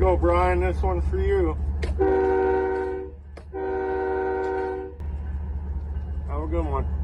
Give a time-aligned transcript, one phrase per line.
[0.00, 0.60] go, Brian.
[0.60, 1.54] This one's for you.
[6.26, 6.99] Have a good one.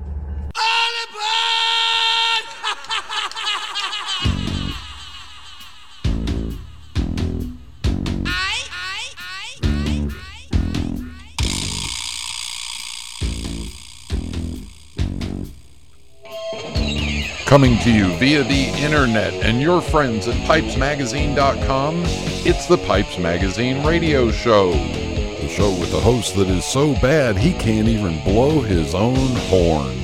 [17.47, 22.03] Coming to you via the internet and your friends at pipesmagazine.com,
[22.45, 24.73] it's the Pipes Magazine radio show.
[24.73, 29.15] The show with a host that is so bad he can't even blow his own
[29.15, 30.03] horn.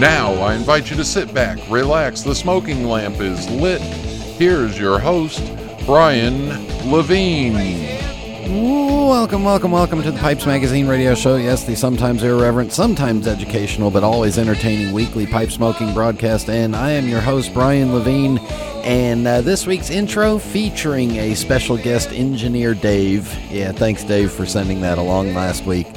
[0.00, 3.80] Now, I invite you to sit back, relax, the smoking lamp is lit.
[3.80, 5.40] Here's your host,
[5.86, 6.48] Brian
[6.90, 7.54] Levine.
[9.10, 11.34] Welcome, welcome, welcome to the Pipes Magazine radio show.
[11.34, 16.48] Yes, the sometimes irreverent, sometimes educational, but always entertaining weekly pipe smoking broadcast.
[16.48, 18.38] And I am your host, Brian Levine.
[18.84, 23.36] And uh, this week's intro featuring a special guest engineer, Dave.
[23.50, 25.88] Yeah, thanks, Dave, for sending that along last week.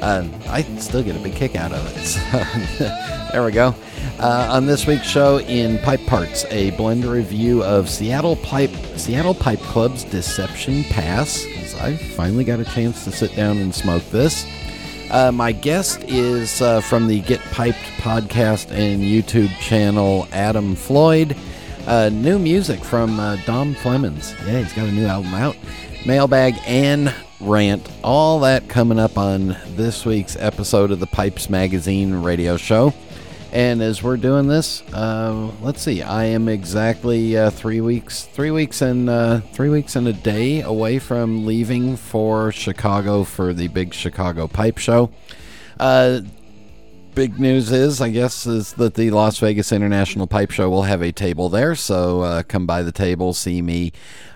[0.00, 2.02] Uh, I still get a big kick out of it.
[2.78, 3.74] So, there we go.
[4.18, 9.34] Uh, on this week's show, in Pipe Parts, a blend review of Seattle Pipe Seattle
[9.34, 11.46] Pipe Club's Deception Pass.
[11.74, 14.46] I finally got a chance to sit down and smoke this.
[15.10, 21.36] Uh, my guest is uh, from the Get Piped podcast and YouTube channel, Adam Floyd.
[21.86, 24.34] Uh, new music from uh, Dom Flemons.
[24.46, 25.56] Yeah, he's got a new album out.
[26.06, 27.88] Mailbag and rant.
[28.02, 32.94] All that coming up on this week's episode of the Pipes Magazine radio show.
[33.52, 36.00] And as we're doing this, uh, let's see.
[36.00, 40.62] I am exactly uh, three weeks, three weeks and uh, three weeks and a day
[40.62, 45.10] away from leaving for Chicago for the big Chicago Pipe Show.
[45.78, 46.22] Uh,
[47.14, 51.02] big news is, I guess, is that the Las Vegas International Pipe Show will have
[51.02, 51.74] a table there.
[51.74, 53.92] So uh, come by the table, see me.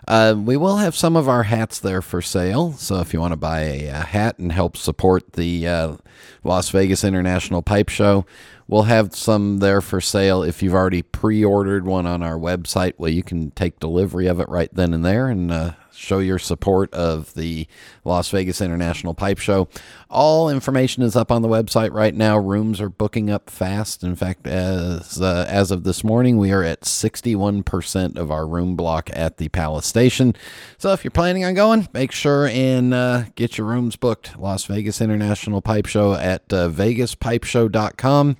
[0.06, 2.72] Uh, we will have some of our hats there for sale.
[2.74, 5.96] So if you want to buy a, a, hat and help support the
[6.44, 8.26] Las Vegas International Pipe Show,
[8.68, 10.42] we'll have some there for sale.
[10.42, 14.40] If you've already pre ordered one on our website, well, you can take delivery of
[14.40, 17.66] it right then and there and uh, show your support of the
[18.04, 19.68] Las Vegas International Pipe Show.
[20.08, 22.38] All information is up on the website right now.
[22.38, 24.04] Rooms are booking up fast.
[24.04, 28.76] In fact, as uh, as of this morning, we are at 61% of our room
[28.76, 30.34] block at the Palace Station.
[30.78, 34.38] So if you're planning on going, make sure and uh, get your rooms booked.
[34.38, 38.36] Las Vegas International Pipe Show at uh, vegaspipeshow.com.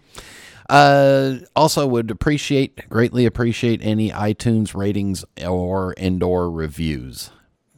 [0.69, 7.31] Uh, also, would appreciate greatly appreciate any iTunes ratings or indoor reviews.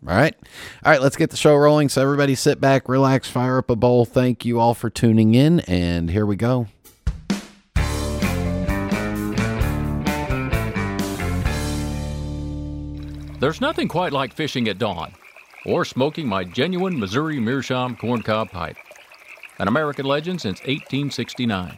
[0.06, 0.34] All right.
[0.84, 1.88] All right, let's get the show rolling.
[1.88, 4.04] So, everybody sit back, relax, fire up a bowl.
[4.04, 5.60] Thank you all for tuning in.
[5.60, 6.68] And here we go.
[13.40, 15.12] There's nothing quite like fishing at dawn
[15.64, 18.76] or smoking my genuine Missouri Meerschaum corncob pipe,
[19.60, 21.76] an American legend since 1869.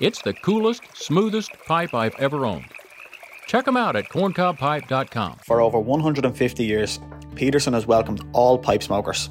[0.00, 2.66] It's the coolest, smoothest pipe I've ever owned.
[3.46, 5.38] Check them out at corncobpipe.com.
[5.44, 7.00] For over 150 years,
[7.36, 9.30] Peterson has welcomed all pipe smokers.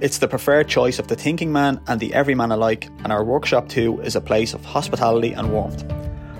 [0.00, 3.68] It's the preferred choice of the thinking man and the everyman alike, and our workshop
[3.68, 5.84] too is a place of hospitality and warmth.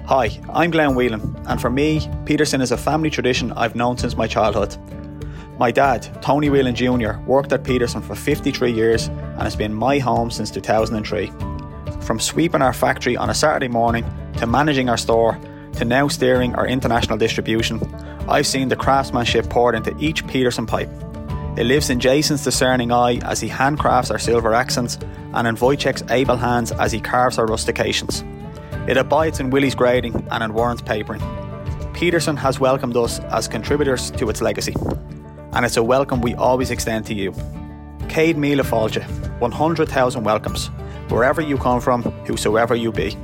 [0.06, 4.16] Hi, I'm Glenn Whelan, and for me, Peterson is a family tradition I've known since
[4.16, 4.76] my childhood.
[5.58, 9.98] My dad, Tony Whelan Jr., worked at Peterson for 53 years and has been my
[9.98, 11.30] home since 2003.
[12.00, 14.04] From sweeping our factory on a Saturday morning
[14.38, 15.38] to managing our store
[15.76, 17.80] to now steering our international distribution,
[18.28, 20.90] I've seen the craftsmanship poured into each Peterson pipe.
[21.56, 24.98] It lives in Jason's discerning eye as he handcrafts our silver accents
[25.34, 28.22] and in Wojciech's able hands as he carves our rustications.
[28.88, 31.22] It abides in Willie's grading and in Warren's papering.
[31.92, 34.74] Peterson has welcomed us as contributors to its legacy,
[35.52, 37.32] and it's a welcome we always extend to you.
[38.08, 39.04] Céad Míle Fáilte,
[39.40, 40.68] 100,000 welcomes,
[41.08, 43.16] wherever you come from, whosoever you be.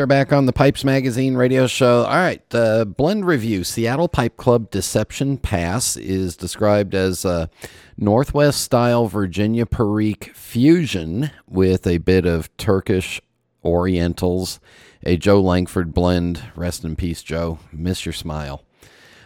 [0.00, 2.04] Are back on the Pipes Magazine radio show.
[2.04, 3.64] All right, uh, blend review.
[3.64, 7.50] Seattle Pipe Club Deception Pass is described as a
[7.98, 13.20] Northwest style Virginia Perique fusion with a bit of Turkish
[13.62, 14.58] Orientals,
[15.04, 16.42] a Joe Langford blend.
[16.56, 17.58] Rest in peace, Joe.
[17.70, 18.64] Miss your smile.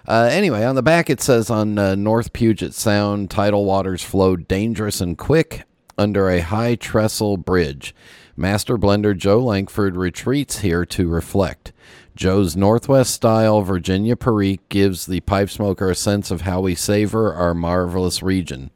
[0.09, 4.35] Uh, anyway, on the back it says on uh, North Puget Sound, tidal waters flow
[4.35, 5.62] dangerous and quick
[5.97, 7.94] under a high trestle bridge.
[8.36, 11.72] Master blender Joe Langford retreats here to reflect.
[12.16, 17.32] Joe's Northwest style Virginia Perique gives the pipe smoker a sense of how we savor
[17.32, 18.70] our marvelous region.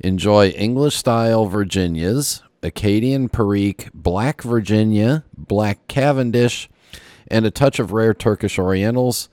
[0.00, 6.68] Enjoy English style Virginias, Acadian Perique, Black Virginia, Black Cavendish,
[7.28, 9.28] and a touch of rare Turkish Orientals.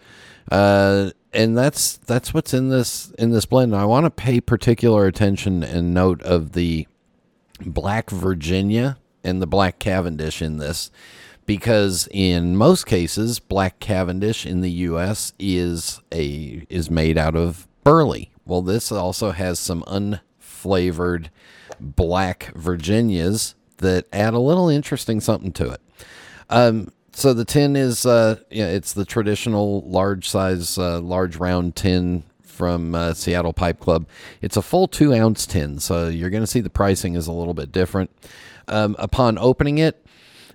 [0.51, 3.75] Uh, and that's that's what's in this in this blend.
[3.75, 6.87] I want to pay particular attention and note of the
[7.65, 10.91] Black Virginia and the Black Cavendish in this
[11.45, 17.67] because in most cases black cavendish in the US is a is made out of
[17.83, 18.31] burley.
[18.45, 21.27] Well, this also has some unflavored
[21.79, 25.81] black Virginias that add a little interesting something to it.
[26.49, 31.75] Um, so the tin is, uh, yeah, it's the traditional large size, uh, large round
[31.75, 32.23] tin
[32.55, 34.07] from uh, Seattle Pipe Club.
[34.41, 37.33] It's a full two ounce tin, so you're going to see the pricing is a
[37.33, 38.09] little bit different.
[38.67, 40.03] Um, upon opening it,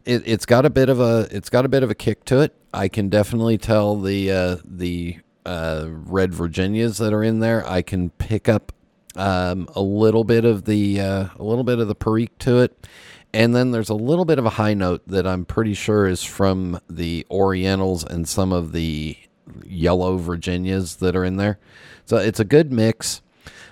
[0.05, 2.41] it, has got a bit of a it's got a bit of a kick to
[2.41, 2.55] it.
[2.73, 7.67] I can definitely tell the uh, the uh, red Virginias that are in there.
[7.69, 8.73] I can pick up
[9.17, 12.87] um, a little bit of the uh, a little bit of the Perique to it,
[13.33, 16.23] and then there's a little bit of a high note that I'm pretty sure is
[16.23, 19.17] from the Orientals and some of the
[19.65, 21.59] yellow Virginias that are in there.
[22.05, 23.23] So it's a good mix.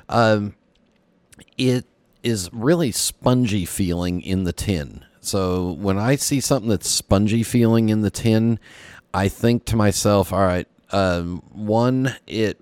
[0.09, 0.55] Um,
[1.57, 1.87] it
[2.23, 5.05] is really spongy feeling in the tin.
[5.21, 8.59] So when I see something that's spongy feeling in the tin,
[9.13, 12.61] I think to myself, all right, um, one, it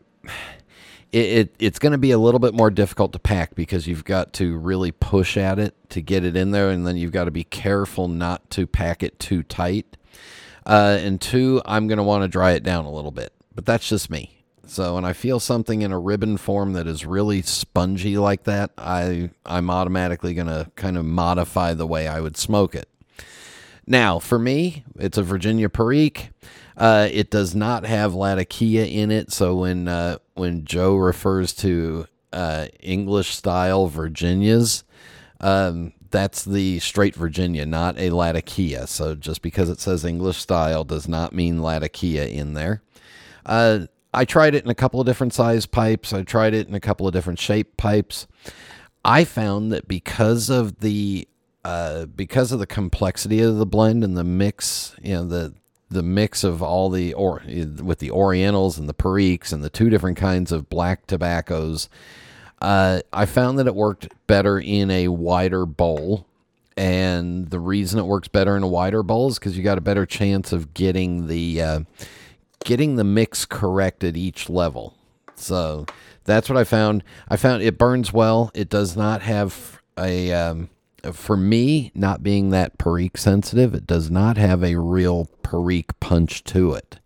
[1.13, 4.05] it, it it's going to be a little bit more difficult to pack because you've
[4.05, 7.25] got to really push at it to get it in there, and then you've got
[7.25, 9.97] to be careful not to pack it too tight.
[10.67, 13.65] Uh, and two, I'm going to want to dry it down a little bit, but
[13.65, 14.45] that's just me.
[14.67, 18.73] So when I feel something in a ribbon form that is really spongy like that,
[18.77, 22.89] I I'm automatically going to kind of modify the way I would smoke it.
[23.87, 26.31] Now, for me, it's a Virginia Perique.
[26.77, 32.07] Uh, it does not have Latakia in it, so when uh, when Joe refers to
[32.33, 34.83] uh, English style Virginias,
[35.41, 38.87] um, that's the straight Virginia, not a Latakia.
[38.87, 42.83] So just because it says English style does not mean Latakia in there.
[43.45, 46.13] Uh, I tried it in a couple of different size pipes.
[46.13, 48.27] I tried it in a couple of different shape pipes.
[49.05, 51.29] I found that because of the
[51.65, 55.55] uh, because of the complexity of the blend and the mix, you know, the
[55.91, 57.43] the mix of all the or
[57.83, 61.89] with the Orientals and the Periques and the two different kinds of black tobaccos,
[62.61, 66.27] uh, I found that it worked better in a wider bowl.
[66.79, 69.83] And the reason it works better in a wider bowl is because you got a
[69.83, 71.81] better chance of getting the uh,
[72.65, 74.95] getting the mix correct at each level.
[75.37, 75.87] So
[76.25, 77.03] that's what I found.
[77.29, 78.51] I found it burns well.
[78.53, 80.69] It does not have a, um,
[81.13, 86.45] for me, not being that Perique sensitive, it does not have a real Perique punch
[86.45, 86.99] to it.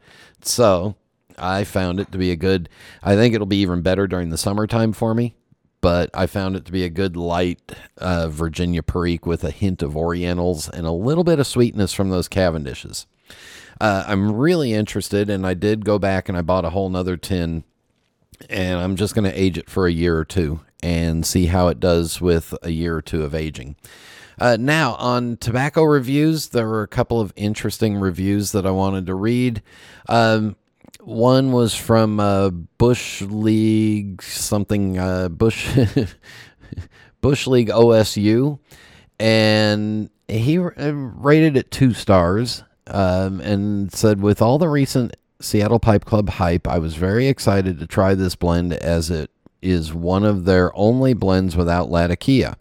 [0.42, 0.96] So
[1.38, 2.68] I found it to be a good,
[3.02, 5.34] I think it'll be even better during the summertime for me.
[5.80, 9.82] But I found it to be a good light uh, Virginia Perique with a hint
[9.82, 13.06] of Orientals and a little bit of sweetness from those Cavendishes.
[13.80, 17.16] Uh, I'm really interested, and I did go back and I bought a whole nother
[17.16, 17.64] tin,
[18.50, 21.68] and I'm just going to age it for a year or two and see how
[21.68, 23.76] it does with a year or two of aging.
[24.38, 29.06] Uh, now, on tobacco reviews, there were a couple of interesting reviews that I wanted
[29.06, 29.62] to read.
[30.08, 30.56] Um,
[31.02, 35.68] one was from uh, Bush League something, uh, Bush
[37.20, 38.58] Bush League OSU,
[39.18, 45.80] and he uh, rated it two stars um, and said, with all the recent Seattle
[45.80, 49.30] Pipe Club hype, I was very excited to try this blend as it
[49.62, 52.56] is one of their only blends without Latakia.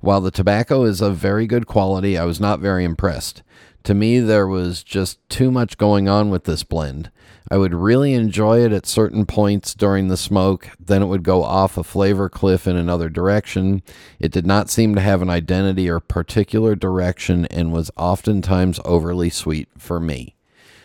[0.00, 3.42] While the tobacco is of very good quality, I was not very impressed.
[3.84, 7.10] To me, there was just too much going on with this blend.
[7.50, 11.42] I would really enjoy it at certain points during the smoke, then it would go
[11.42, 13.82] off a flavor cliff in another direction.
[14.20, 19.30] It did not seem to have an identity or particular direction and was oftentimes overly
[19.30, 20.36] sweet for me.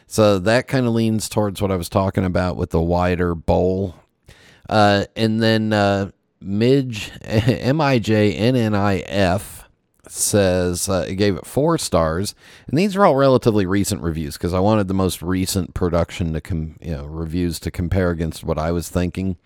[0.08, 3.96] So that kind of leans towards what I was talking about with the wider bowl.
[4.68, 6.10] Uh, and then uh,
[6.42, 9.65] Midge, M I J N N I F
[10.12, 12.36] says uh, it gave it four stars,
[12.68, 16.42] and these are all relatively recent reviews because I wanted the most recent production to
[16.42, 19.38] com- you know reviews to compare against what I was thinking.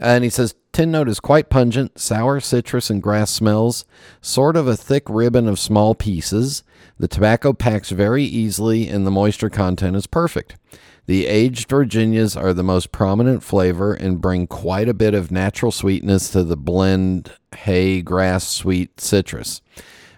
[0.00, 3.84] And he says tin note is quite pungent, sour citrus and grass smells,
[4.22, 6.64] sort of a thick ribbon of small pieces.
[6.98, 10.56] The tobacco packs very easily, and the moisture content is perfect.
[11.06, 15.72] The aged Virginias are the most prominent flavor and bring quite a bit of natural
[15.72, 19.60] sweetness to the blend hay, grass, sweet citrus.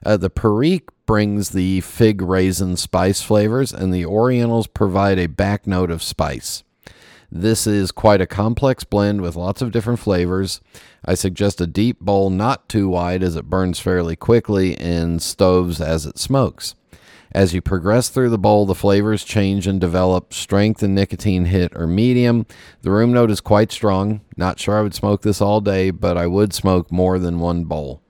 [0.04, 5.66] Uh, the Perique brings the fig raisin spice flavors, and the Orientals provide a back
[5.66, 6.62] note of spice.
[7.34, 10.60] This is quite a complex blend with lots of different flavors.
[11.02, 15.80] I suggest a deep bowl not too wide as it burns fairly quickly in stoves
[15.80, 16.74] as it smokes.
[17.34, 20.34] As you progress through the bowl, the flavors change and develop.
[20.34, 22.44] Strength and nicotine hit are medium.
[22.82, 24.20] The room note is quite strong.
[24.36, 27.64] Not sure I would smoke this all day, but I would smoke more than one
[27.64, 28.02] bowl.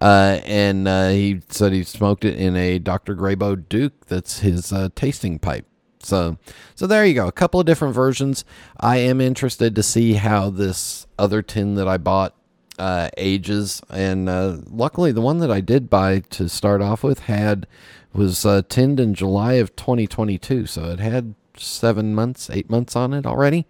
[0.00, 3.16] Uh, and uh, he said he smoked it in a Dr.
[3.16, 4.06] Grabow Duke.
[4.06, 5.66] That's his uh, tasting pipe.
[6.04, 6.38] So,
[6.74, 7.28] so there you go.
[7.28, 8.44] A couple of different versions.
[8.78, 12.34] I am interested to see how this other tin that I bought
[12.78, 17.20] uh, ages, and uh, luckily the one that I did buy to start off with
[17.20, 17.66] had
[18.12, 23.12] was uh, tinned in July of 2022, so it had seven months, eight months on
[23.12, 23.66] it already.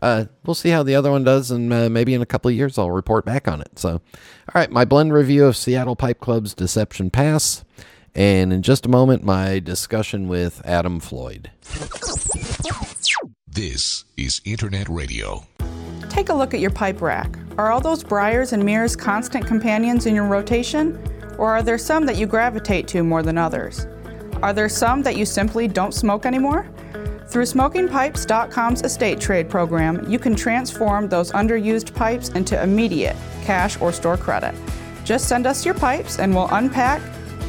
[0.00, 2.56] Uh, we'll see how the other one does, and uh, maybe in a couple of
[2.56, 3.78] years I'll report back on it.
[3.78, 4.00] So, all
[4.54, 7.64] right, my blend review of Seattle Pipe Club's Deception Pass,
[8.14, 11.50] and in just a moment, my discussion with Adam Floyd.
[13.46, 15.46] This is Internet Radio.
[16.08, 17.38] Take a look at your pipe rack.
[17.58, 21.00] Are all those briars and mirrors constant companions in your rotation?
[21.38, 23.86] Or are there some that you gravitate to more than others?
[24.42, 26.66] Are there some that you simply don't smoke anymore?
[27.28, 33.92] Through SmokingPipes.com's estate trade program, you can transform those underused pipes into immediate cash or
[33.92, 34.54] store credit.
[35.04, 37.02] Just send us your pipes and we'll unpack,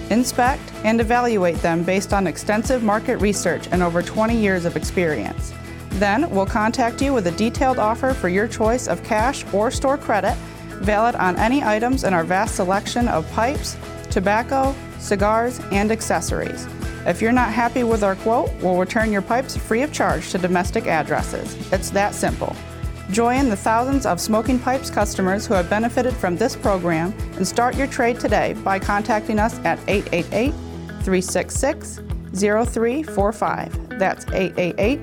[0.09, 5.53] inspect, and evaluate them based on extensive market research and over 20 years of experience.
[5.91, 9.97] Then we'll contact you with a detailed offer for your choice of cash or store
[9.97, 10.37] credit
[10.79, 13.77] valid on any items in our vast selection of pipes,
[14.09, 16.67] tobacco, cigars, and accessories.
[17.05, 20.37] If you're not happy with our quote, we'll return your pipes free of charge to
[20.37, 21.55] domestic addresses.
[21.71, 22.55] It's that simple.
[23.11, 27.75] Join the thousands of Smoking Pipes customers who have benefited from this program and start
[27.75, 30.51] your trade today by contacting us at 888
[31.03, 32.01] 366
[32.35, 33.97] 0345.
[33.97, 34.97] That's 888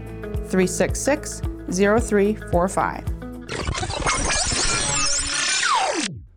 [0.48, 1.40] 366
[1.72, 3.16] 0345.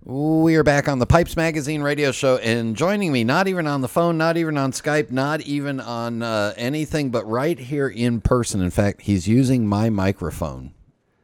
[0.05, 3.81] We are back on the Pipes Magazine radio show, and joining me, not even on
[3.81, 8.19] the phone, not even on Skype, not even on uh, anything, but right here in
[8.19, 8.59] person.
[8.59, 10.73] In fact, he's using my microphone,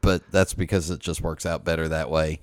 [0.06, 2.38] but that's because it just works out better that way.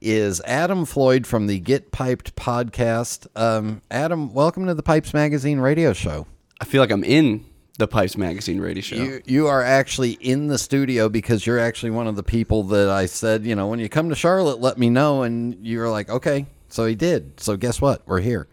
[0.00, 3.26] Is Adam Floyd from the Get Piped podcast.
[3.34, 6.28] Um, Adam, welcome to the Pipes Magazine radio show.
[6.60, 7.44] I feel like I'm in
[7.76, 8.94] the Pipes Magazine radio show.
[8.94, 12.88] You, you are actually in the studio because you're actually one of the people that
[12.88, 15.24] I said, you know, when you come to Charlotte, let me know.
[15.24, 16.46] And you were like, okay.
[16.68, 17.40] So he did.
[17.40, 18.06] So guess what?
[18.06, 18.46] We're here.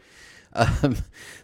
[0.53, 0.95] Um,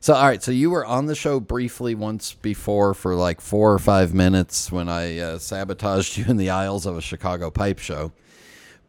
[0.01, 0.41] so, all right.
[0.41, 4.71] So you were on the show briefly once before for like four or five minutes
[4.71, 8.11] when I uh, sabotaged you in the aisles of a Chicago pipe show.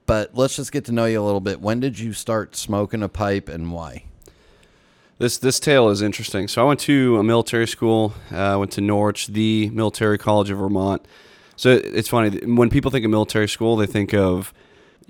[0.06, 1.60] But let's just get to know you a little bit.
[1.60, 4.04] When did you start smoking a pipe and why?
[5.18, 6.48] This this tale is interesting.
[6.48, 8.14] So I went to a military school.
[8.32, 11.06] Uh, I went to Norwich, the Military College of Vermont.
[11.56, 14.52] So it's funny when people think of military school, they think of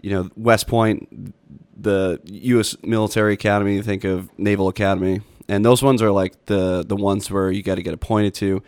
[0.03, 1.33] you know West Point,
[1.81, 2.77] the U.S.
[2.83, 3.77] Military Academy.
[3.77, 7.63] They think of Naval Academy, and those ones are like the the ones where you
[7.63, 8.63] got to get appointed to.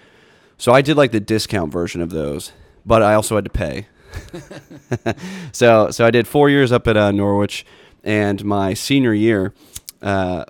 [0.59, 2.53] So I did like the discount version of those,
[2.87, 3.87] but I also had to pay.
[5.53, 7.67] so so I did four years up at uh, Norwich,
[8.03, 9.53] and my senior year.
[10.03, 10.45] Uh,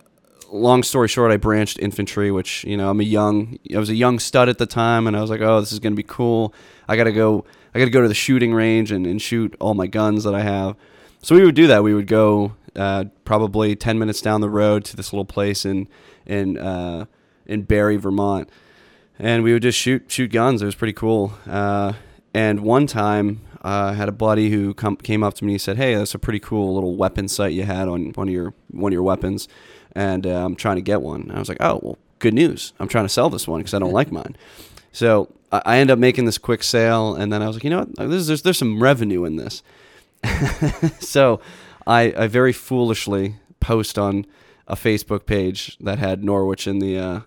[0.50, 3.94] long story short, I branched infantry, which you know I'm a young, I was a
[3.94, 6.54] young stud at the time, and I was like, oh, this is gonna be cool.
[6.88, 9.86] I gotta go, I gotta go to the shooting range and, and shoot all my
[9.86, 10.76] guns that I have.
[11.22, 11.82] So we would do that.
[11.82, 15.88] We would go uh, probably ten minutes down the road to this little place in
[16.26, 17.06] in uh,
[17.46, 18.48] in Barre, Vermont,
[19.18, 20.62] and we would just shoot shoot guns.
[20.62, 21.32] It was pretty cool.
[21.48, 21.94] Uh,
[22.32, 25.60] and one time, uh, I had a buddy who come, came up to me and
[25.60, 28.54] said, "Hey, that's a pretty cool little weapon sight you had on one of your
[28.70, 29.48] one of your weapons."
[29.94, 31.22] and uh, I'm trying to get one.
[31.22, 32.72] And I was like, oh, well, good news.
[32.78, 34.36] I'm trying to sell this one because I don't like mine.
[34.92, 37.70] So I, I end up making this quick sale, and then I was like, you
[37.70, 37.96] know what?
[37.96, 39.62] There's, there's, there's some revenue in this.
[41.00, 41.40] so
[41.86, 44.26] I, I very foolishly post on
[44.66, 47.20] a Facebook page that had Norwich in the uh,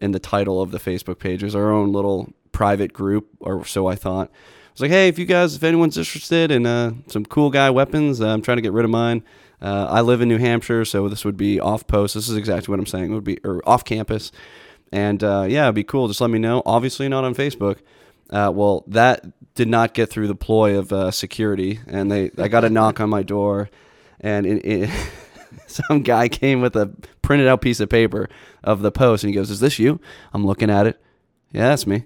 [0.00, 1.42] in the title of the Facebook page.
[1.42, 4.28] It was our own little private group, or so I thought.
[4.30, 7.70] I was like, hey, if you guys, if anyone's interested in uh, some cool guy
[7.70, 9.22] weapons, uh, I'm trying to get rid of mine.
[9.60, 12.14] Uh, I live in New Hampshire, so this would be off post.
[12.14, 13.10] This is exactly what I'm saying.
[13.10, 14.32] It would be or off campus,
[14.90, 16.08] and uh, yeah, it'd be cool.
[16.08, 16.62] Just let me know.
[16.64, 17.78] Obviously, not on Facebook.
[18.30, 22.48] Uh, well, that did not get through the ploy of uh, security, and they I
[22.48, 23.68] got a knock on my door,
[24.20, 24.90] and it, it,
[25.66, 28.28] some guy came with a printed out piece of paper
[28.62, 30.00] of the post, and he goes, "Is this you?"
[30.32, 31.00] I'm looking at it.
[31.52, 32.04] Yeah, that's me.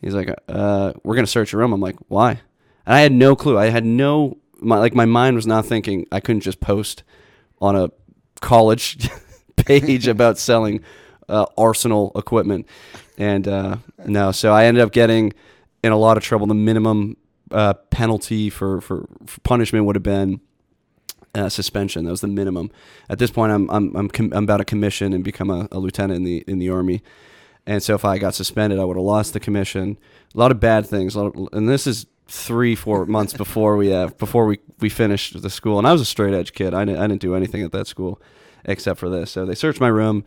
[0.00, 2.40] He's like, uh, "We're gonna search your room." I'm like, "Why?"
[2.86, 3.58] And I had no clue.
[3.58, 7.02] I had no my like my mind was not thinking I couldn't just post
[7.60, 7.90] on a
[8.40, 9.08] college
[9.56, 10.82] page about selling
[11.28, 12.66] uh, arsenal equipment,
[13.18, 13.76] and uh,
[14.06, 15.32] no, so I ended up getting
[15.82, 16.46] in a lot of trouble.
[16.46, 17.16] The minimum
[17.50, 20.40] uh, penalty for, for, for punishment would have been
[21.34, 22.04] uh, suspension.
[22.04, 22.70] That was the minimum.
[23.08, 25.78] At this point, I'm I'm I'm, com- I'm about to commission and become a, a
[25.78, 27.02] lieutenant in the in the army.
[27.66, 29.96] And so if I got suspended, I would have lost the commission.
[30.34, 31.16] A lot of bad things.
[31.16, 35.50] Of, and this is three, four months before we uh, before we, we finished the
[35.50, 35.78] school.
[35.78, 36.74] And I was a straight edge kid.
[36.74, 38.20] I didn't, I didn't do anything at that school
[38.64, 39.30] except for this.
[39.30, 40.24] So they searched my room.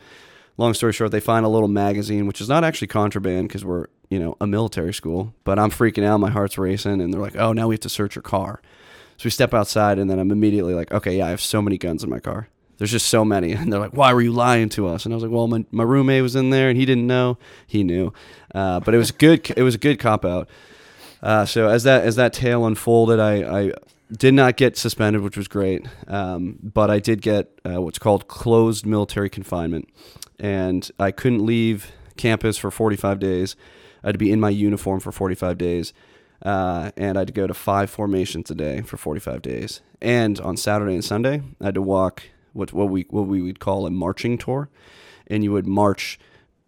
[0.58, 3.88] Long story short, they find a little magazine, which is not actually contraband because we're
[4.10, 5.34] you know a military school.
[5.44, 6.20] But I'm freaking out.
[6.20, 8.62] My heart's racing, and they're like, "Oh, now we have to search your car."
[9.18, 11.78] So we step outside, and then I'm immediately like, "Okay, yeah, I have so many
[11.78, 13.54] guns in my car." There's just so many.
[13.66, 15.06] And they're like, why were you lying to us?
[15.06, 17.38] And I was like, well, my, my roommate was in there and he didn't know.
[17.66, 18.14] He knew.
[18.54, 19.50] Uh, but it was good.
[19.58, 20.50] It was a good cop out.
[21.24, 23.72] Uh, so as that as that tale unfolded, I, I
[24.16, 25.88] did not get suspended, which was great.
[26.08, 29.90] Um, but I did get uh, what's called closed military confinement,
[30.40, 33.56] and I couldn't leave campus for 45 days.
[34.04, 35.94] I had to be in my uniform for 45 days,
[36.46, 39.82] uh, and I had to go to five formations a day for 45 days.
[40.00, 42.24] And on Saturday and Sunday, I had to walk
[42.54, 44.70] what what we what we would call a marching tour,
[45.28, 46.20] and you would march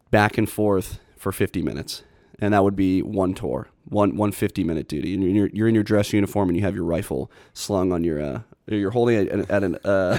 [0.10, 2.04] back and forth for 50 minutes,
[2.40, 5.14] and that would be one tour, one one 50 minute duty.
[5.14, 8.22] And you're, you're in your dress uniform, and you have your rifle slung on your.
[8.22, 10.18] Uh, you're holding it at, at an uh,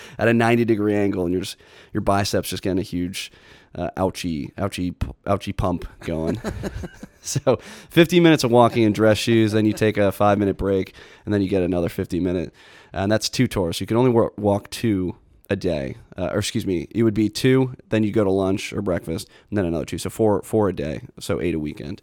[0.18, 1.56] at a 90 degree angle, and you're just
[1.92, 3.32] your biceps just getting a huge
[3.74, 4.94] uh, ouchie, ouchie,
[5.26, 6.40] ouchie pump going.
[7.20, 7.56] so
[7.90, 11.32] 50 minutes of walking in dress shoes, then you take a five minute break, and
[11.32, 12.52] then you get another 50 minute,
[12.92, 13.80] and that's two tours.
[13.80, 15.16] You can only wa- walk two
[15.48, 18.72] a day, uh, or excuse me, it would be two, then you go to lunch
[18.72, 22.02] or breakfast, and then another two, so four four a day, so eight a weekend.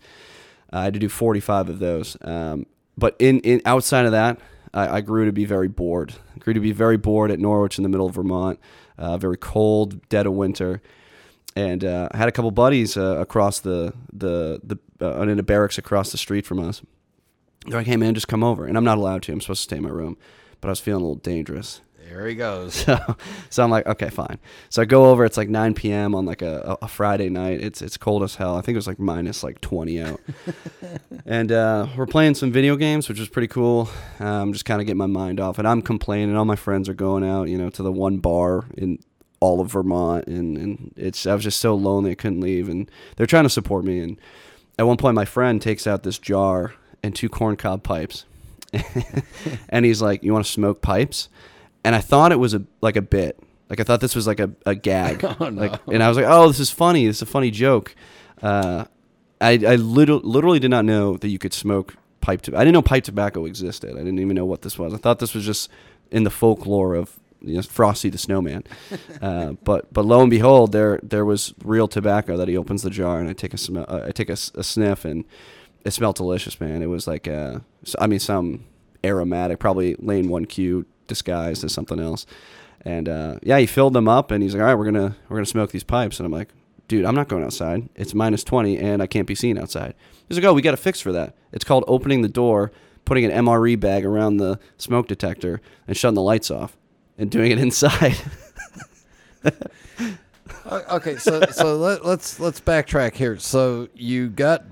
[0.72, 2.66] Uh, I had to do 45 of those, um,
[2.98, 4.40] but in, in outside of that,
[4.74, 6.14] I, I, grew to be very bored.
[6.36, 8.60] I grew to be very bored at Norwich in the middle of Vermont,
[8.98, 10.82] uh, very cold, dead of winter
[11.58, 15.44] and uh, I had a couple buddies uh, across the the the uh, in a
[15.44, 16.84] barracks across the street from us.
[17.66, 19.34] They're like, "Hey man, just come over," and I'm not allowed to.
[19.34, 20.18] I'm supposed to stay in my room,
[20.62, 21.82] but I was feeling a little dangerous.
[22.08, 22.86] There he goes.
[22.88, 23.18] So,
[23.50, 24.40] so I'm like, okay, fine.
[24.70, 25.26] So I go over.
[25.26, 26.16] It's like 9 p.m.
[26.16, 27.60] on like a, a Friday night.
[27.62, 28.56] It's it's cold as hell.
[28.56, 30.22] I think it was like minus like 20 out.
[31.26, 33.90] and uh, we're playing some video games, which is pretty cool.
[34.20, 35.58] Um, just kind of get my mind off.
[35.58, 36.38] And I'm complaining.
[36.38, 39.00] All my friends are going out, you know, to the one bar in
[39.40, 42.90] all of Vermont, and, and it's I was just so lonely I couldn't leave, and
[43.16, 44.00] they're trying to support me.
[44.00, 44.20] And
[44.80, 46.74] at one point, my friend takes out this jar
[47.04, 48.26] and two corncob pipes,
[49.70, 51.30] and he's like, "You want to smoke pipes?"
[51.84, 54.40] And I thought it was a like a bit, like I thought this was like
[54.40, 55.62] a, a gag, oh, no.
[55.62, 57.06] like, and I was like, "Oh, this is funny.
[57.06, 57.96] This is a funny joke."
[58.42, 58.86] Uh,
[59.40, 62.60] I I literally, literally did not know that you could smoke pipe tobacco.
[62.60, 63.92] I didn't know pipe tobacco existed.
[63.92, 64.94] I didn't even know what this was.
[64.94, 65.70] I thought this was just
[66.12, 68.64] in the folklore of you know, Frosty the Snowman.
[69.22, 72.90] Uh, but but lo and behold, there there was real tobacco that he opens the
[72.90, 75.26] jar and I take a sm- uh, I take a, a, sniff and
[75.84, 76.84] it smelled delicious, man.
[76.84, 77.60] It was like uh,
[78.00, 78.66] I mean some
[79.04, 82.28] aromatic, probably lane one Q disguised as something else.
[82.82, 85.38] And uh, yeah, he filled them up and he's like, all right, we're gonna we're
[85.38, 86.20] gonna smoke these pipes.
[86.20, 86.50] And I'm like,
[86.88, 87.90] dude, I'm not going outside.
[87.96, 89.96] It's minus 20 and I can't be seen outside.
[90.28, 91.36] He's like, oh, we got a fix for that.
[91.52, 92.72] It's called opening the door,
[93.04, 96.78] putting an MRE bag around the smoke detector, and shutting the lights off
[97.18, 98.18] and doing it inside.
[100.72, 103.38] okay, so so let, let's let's backtrack here.
[103.38, 104.66] So you got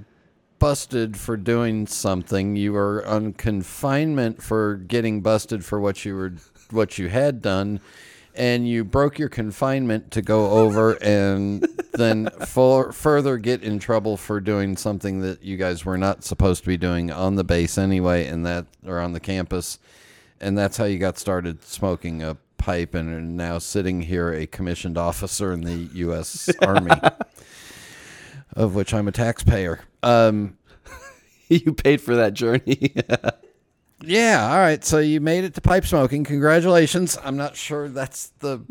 [0.60, 2.56] busted for doing something.
[2.56, 6.34] You were on confinement for getting busted for what you were
[6.72, 7.80] what you had done,
[8.34, 14.18] and you broke your confinement to go over and then for, further get in trouble
[14.18, 17.78] for doing something that you guys were not supposed to be doing on the base
[17.78, 19.80] anyway, and that or on the campus
[20.40, 24.48] and that's how you got started smoking a pipe and are now sitting here a
[24.48, 26.50] commissioned officer in the U.S.
[26.62, 26.92] Army,
[28.54, 29.82] of which I'm a taxpayer.
[30.02, 30.58] Um,
[31.48, 32.94] you paid for that journey.
[34.02, 34.50] yeah.
[34.50, 34.84] All right.
[34.84, 36.24] So you made it to pipe smoking.
[36.24, 37.18] Congratulations.
[37.24, 38.62] I'm not sure that's the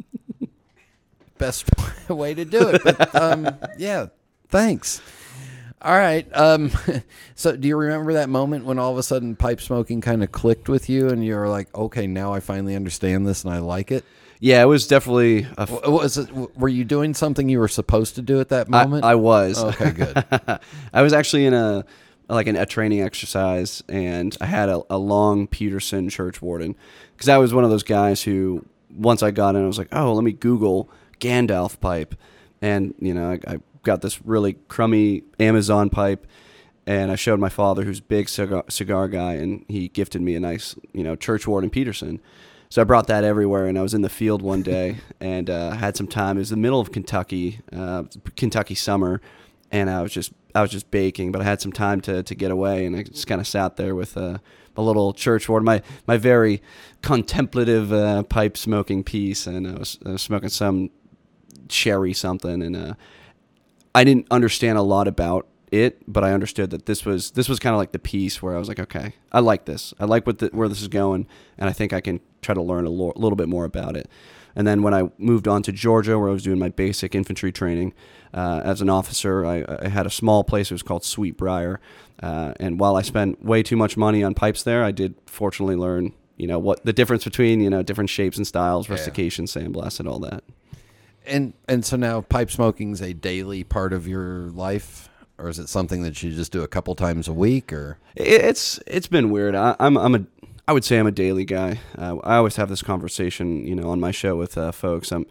[1.39, 1.69] best
[2.09, 3.49] way to do it, but um,
[3.79, 4.07] yeah.
[4.49, 5.01] Thanks.
[5.85, 6.27] All right.
[6.35, 6.71] Um,
[7.35, 10.33] so, do you remember that moment when all of a sudden pipe smoking kind of
[10.33, 13.93] clicked with you, and you're like, "Okay, now I finally understand this, and I like
[13.93, 14.05] it."
[14.41, 15.47] Yeah, it was definitely.
[15.59, 16.33] A f- was it?
[16.57, 19.05] Were you doing something you were supposed to do at that moment?
[19.05, 19.63] I, I was.
[19.63, 20.25] Okay, good.
[20.93, 21.85] I was actually in a
[22.31, 26.77] like an, a training exercise, and I had a, a long Peterson church warden
[27.15, 29.89] because I was one of those guys who once I got in, I was like,
[29.93, 30.89] "Oh, let me Google
[31.21, 32.15] Gandalf pipe,"
[32.63, 36.27] and you know, I, I got this really crummy Amazon pipe,
[36.87, 40.35] and I showed my father, who's a big cigar, cigar guy, and he gifted me
[40.35, 42.21] a nice, you know, Church Warden Peterson.
[42.69, 45.71] So I brought that everywhere, and I was in the field one day and uh,
[45.73, 46.37] had some time.
[46.37, 48.05] It was the middle of Kentucky, uh,
[48.37, 49.21] Kentucky summer,
[49.71, 52.35] and I was just I was just baking, but I had some time to to
[52.35, 54.41] get away, and I just kind of sat there with a,
[54.77, 56.63] a little church ward, my my very
[57.03, 60.91] contemplative uh, pipe smoking piece, and I was, I was smoking some
[61.69, 62.95] cherry something, and uh,
[63.95, 67.59] I didn't understand a lot about it, but I understood that this was this was
[67.59, 70.27] kind of like the piece where I was like, okay, I like this, I like
[70.27, 71.27] what the, where this is going,
[71.59, 74.09] and I think I can try to learn a lo- little bit more about it.
[74.57, 77.51] And then when I moved on to Georgia, where I was doing my basic infantry
[77.51, 77.93] training
[78.33, 80.71] uh, as an officer, I, I, had a small place.
[80.71, 81.81] It was called Sweet Briar.
[82.23, 85.75] Uh, and while I spent way too much money on pipes there, I did fortunately
[85.75, 89.99] learn, you know, what the difference between, you know, different shapes and styles, rustication, sandblast,
[89.99, 90.45] and all that.
[91.27, 95.09] And and so now pipe smoking's a daily part of your life,
[95.39, 98.43] or is it something that you just do a couple times a week, or It-
[98.43, 99.55] It's it's been weird.
[99.55, 100.25] I, I'm I'm a
[100.69, 101.81] I would say I'm a daily guy.
[101.99, 105.13] Uh, I always have this conversation, you know, on my show with uh, folks.
[105.13, 105.27] Um,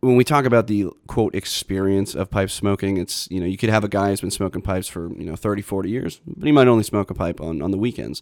[0.00, 3.70] when we talk about the quote experience of pipe smoking, it's you know you could
[3.70, 6.52] have a guy who's been smoking pipes for you know 30, 40 years, but he
[6.52, 8.20] might only smoke a pipe on on the weekends.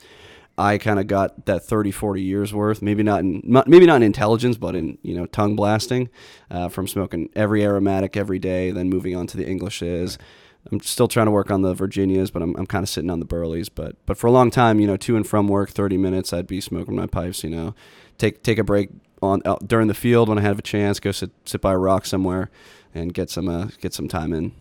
[0.58, 4.02] I kind of got that 30, 40 years worth, maybe not in maybe not in
[4.02, 6.10] intelligence, but in you know tongue blasting
[6.50, 10.18] uh, from smoking every aromatic every day, then moving on to the Englishes.
[10.70, 13.18] I'm still trying to work on the Virginias, but I'm, I'm kind of sitting on
[13.18, 13.68] the Burleys.
[13.68, 16.46] But but for a long time, you know, to and from work, 30 minutes, I'd
[16.46, 17.42] be smoking my pipes.
[17.42, 17.74] You know,
[18.18, 18.90] take take a break
[19.22, 22.04] on during the field when I have a chance, go sit sit by a rock
[22.04, 22.50] somewhere,
[22.94, 24.52] and get some uh, get some time in.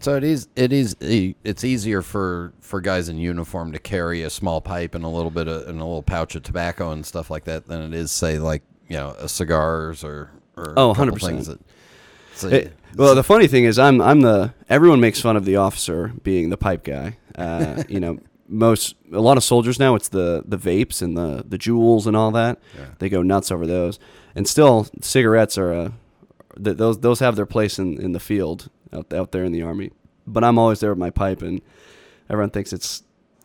[0.00, 4.30] So it is it is it's easier for for guys in uniform to carry a
[4.30, 7.30] small pipe and a little bit of and a little pouch of tobacco and stuff
[7.30, 11.58] like that than it is say like you know a cigars or or Oh, 100%.
[12.34, 15.56] So, It- well, the funny thing is, I'm I'm the everyone makes fun of the
[15.56, 17.18] officer being the pipe guy.
[17.36, 21.44] Uh, you know, most a lot of soldiers now it's the the vapes and the
[21.46, 22.58] the Juuls and all that.
[23.00, 23.98] They go nuts over those,
[24.36, 25.92] and still cigarettes are a
[26.56, 29.92] those those have their place in, in the field out out there in the army.
[30.26, 31.60] But I'm always there with my pipe, and
[32.28, 33.02] everyone thinks it's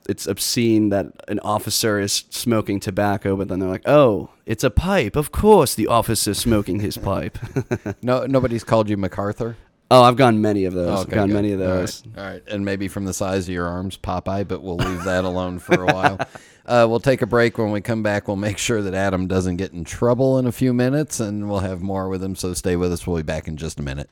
[0.10, 4.70] it's obscene that an officer is smoking tobacco, but then they're like, "Oh, it's a
[4.70, 5.16] pipe.
[5.16, 7.38] Of course, the officer's smoking his pipe."
[8.02, 9.56] no nobody's called you MacArthur.
[9.92, 10.90] Oh, I've gone many of those.
[10.90, 11.36] Oh, I've gone good.
[11.36, 11.76] many of All right.
[11.76, 12.04] those.
[12.18, 12.42] All right.
[12.48, 15.84] And maybe from the size of your arms, Popeye, but we'll leave that alone for
[15.84, 16.20] a while.
[16.66, 17.58] Uh, we'll take a break.
[17.60, 20.52] When we come back, we'll make sure that Adam doesn't get in trouble in a
[20.52, 22.36] few minutes, and we'll have more with him.
[22.36, 23.06] So stay with us.
[23.06, 24.10] We'll be back in just a minute.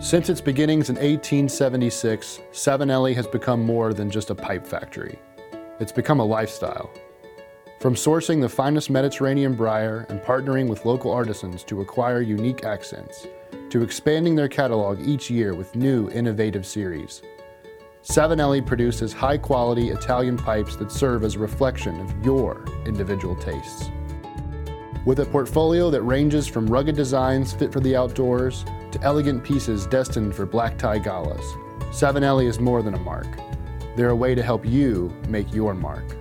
[0.00, 5.18] Since its beginnings in 1876, Savinelli has become more than just a pipe factory.
[5.78, 6.90] It's become a lifestyle.
[7.80, 13.26] From sourcing the finest Mediterranean briar and partnering with local artisans to acquire unique accents,
[13.68, 17.20] to expanding their catalog each year with new innovative series.
[18.02, 23.90] Savinelli produces high quality Italian pipes that serve as a reflection of your individual tastes.
[25.04, 29.86] With a portfolio that ranges from rugged designs fit for the outdoors to elegant pieces
[29.86, 31.44] destined for black tie galas,
[31.90, 33.26] Savinelli is more than a mark.
[33.96, 36.19] They're a way to help you make your mark.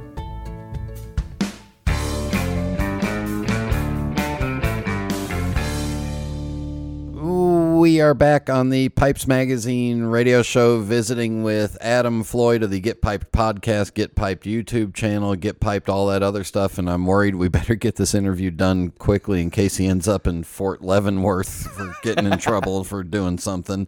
[8.00, 12.80] We are back on the Pipes Magazine radio show, visiting with Adam Floyd of the
[12.80, 16.78] Get Piped podcast, Get Piped YouTube channel, Get Piped, all that other stuff.
[16.78, 20.28] And I'm worried we better get this interview done quickly in case he ends up
[20.28, 23.86] in Fort Leavenworth for getting in trouble for doing something.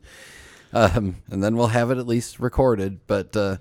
[0.74, 3.08] Um, and then we'll have it at least recorded.
[3.08, 3.56] But uh,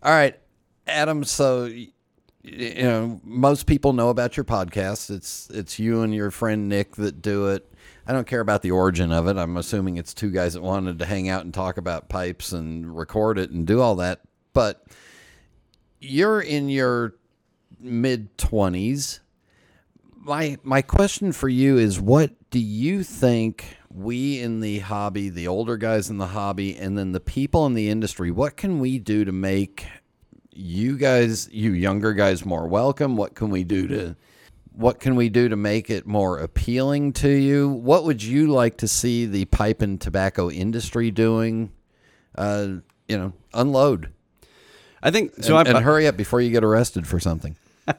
[0.00, 0.38] all right,
[0.86, 1.24] Adam.
[1.24, 5.10] So you know, most people know about your podcast.
[5.10, 7.68] It's it's you and your friend Nick that do it.
[8.08, 9.36] I don't care about the origin of it.
[9.36, 12.96] I'm assuming it's two guys that wanted to hang out and talk about pipes and
[12.96, 14.22] record it and do all that.
[14.54, 14.82] But
[16.00, 17.16] you're in your
[17.78, 19.20] mid 20s.
[20.16, 25.46] My my question for you is what do you think we in the hobby, the
[25.46, 28.98] older guys in the hobby and then the people in the industry, what can we
[28.98, 29.86] do to make
[30.50, 33.16] you guys, you younger guys more welcome?
[33.16, 34.16] What can we do to
[34.78, 37.68] what can we do to make it more appealing to you?
[37.68, 41.72] What would you like to see the pipe and tobacco industry doing?
[42.36, 42.68] Uh,
[43.08, 44.12] you know, unload.
[45.02, 47.56] I think So and, I, and hurry up before you get arrested for something.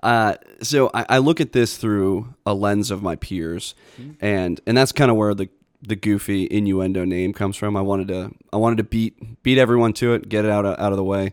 [0.00, 3.74] Uh, so I, I look at this through a lens of my peers,
[4.20, 5.48] and and that's kind of where the
[5.82, 7.76] the goofy innuendo name comes from.
[7.76, 10.78] I wanted to I wanted to beat beat everyone to it, get it out of,
[10.78, 11.32] out of the way.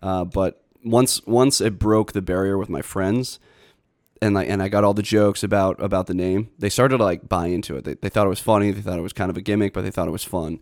[0.00, 3.40] Uh, but once once it broke the barrier with my friends,
[4.24, 7.04] and like and I got all the jokes about about the name, they started to
[7.04, 7.84] like buy into it.
[7.84, 8.70] They, they thought it was funny.
[8.70, 10.60] They thought it was kind of a gimmick, but they thought it was fun.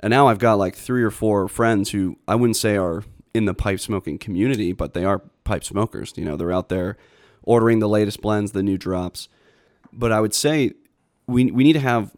[0.00, 3.02] And now I've got like three or four friends who I wouldn't say are
[3.34, 6.12] in the pipe smoking community, but they are pipe smokers.
[6.16, 6.96] You know, they're out there
[7.42, 9.28] ordering the latest blends, the new drops.
[9.92, 10.72] but I would say
[11.26, 12.12] we we need to have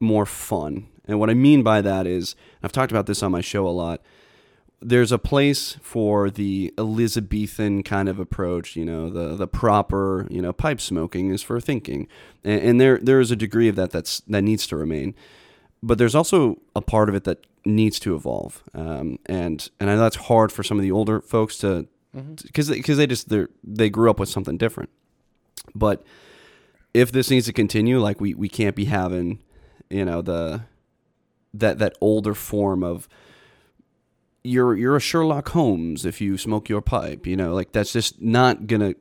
[0.00, 0.88] more fun.
[1.06, 3.70] And what I mean by that is, I've talked about this on my show a
[3.70, 4.00] lot.
[4.84, 10.42] There's a place for the Elizabethan kind of approach, you know, the the proper, you
[10.42, 12.08] know, pipe smoking is for thinking,
[12.42, 15.14] and, and there there is a degree of that that's that needs to remain,
[15.82, 19.94] but there's also a part of it that needs to evolve, um, and and I
[19.94, 21.86] know that's hard for some of the older folks to,
[22.42, 24.90] because because they just they they grew up with something different,
[25.74, 26.04] but
[26.92, 29.38] if this needs to continue, like we, we can't be having,
[29.88, 30.62] you know, the
[31.54, 33.08] that that older form of
[34.44, 38.20] you're you're a Sherlock Holmes if you smoke your pipe, you know, like that's just
[38.20, 38.94] not gonna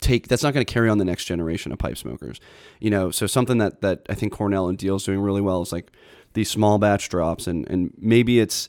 [0.00, 2.40] take that's not gonna carry on the next generation of pipe smokers.
[2.80, 5.72] You know, so something that that I think Cornell and Diehl's doing really well is
[5.72, 5.92] like
[6.34, 8.68] these small batch drops and and maybe it's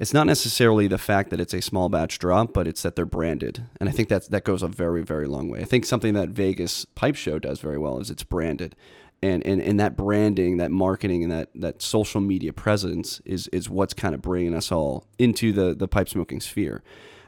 [0.00, 3.04] it's not necessarily the fact that it's a small batch drop, but it's that they're
[3.04, 3.66] branded.
[3.78, 5.60] And I think that that goes a very, very long way.
[5.60, 8.74] I think something that Vegas Pipe Show does very well is it's branded.
[9.22, 13.68] And, and, and that branding, that marketing, and that, that social media presence is, is
[13.68, 16.82] what's kind of bringing us all into the, the pipe smoking sphere.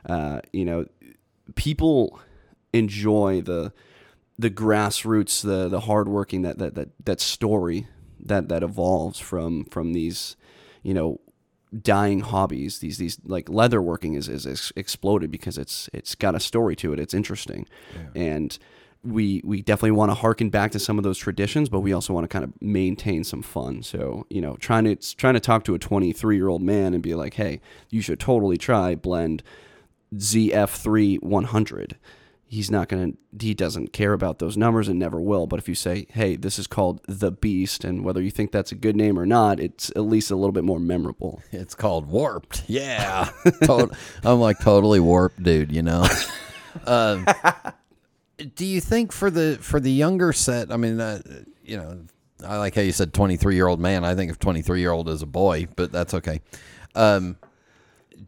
[0.09, 0.87] Uh, you know,
[1.55, 2.19] people
[2.73, 3.73] enjoy the
[4.39, 7.87] the grassroots, the the hardworking that that that that story
[8.19, 10.37] that that evolves from from these,
[10.83, 11.21] you know,
[11.81, 12.79] dying hobbies.
[12.79, 16.75] These these like leather working is, is, is exploded because it's it's got a story
[16.77, 16.99] to it.
[16.99, 17.67] It's interesting,
[18.17, 18.59] and
[19.05, 22.13] we we definitely want to harken back to some of those traditions, but we also
[22.13, 23.83] want to kind of maintain some fun.
[23.83, 27.03] So you know, trying to trying to talk to a 23 year old man and
[27.03, 27.61] be like, hey,
[27.91, 29.43] you should totally try blend
[30.15, 31.97] ZF3 100.
[32.47, 33.13] He's not gonna.
[33.41, 35.47] He doesn't care about those numbers and never will.
[35.47, 38.71] But if you say, "Hey, this is called the Beast," and whether you think that's
[38.71, 41.43] a good name or not, it's at least a little bit more memorable.
[41.51, 42.65] It's called Warped.
[42.67, 43.31] Yeah.
[43.65, 46.07] Tot- I'm like totally warped, dude, you know.
[46.87, 47.27] um,
[48.55, 51.21] do you think for the for the younger set, I mean, uh,
[51.65, 52.01] you know,
[52.47, 54.05] I like how you said 23 year old man.
[54.05, 56.41] I think of 23 year old as a boy, but that's okay.
[56.95, 57.37] Um,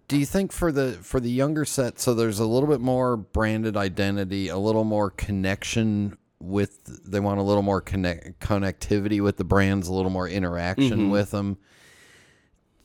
[0.09, 3.17] do you think for the for the younger set, so there's a little bit more
[3.17, 9.37] branded identity, a little more connection with they want a little more connect connectivity with
[9.39, 11.11] the brands, a little more interaction Mhm.
[11.11, 11.57] with them.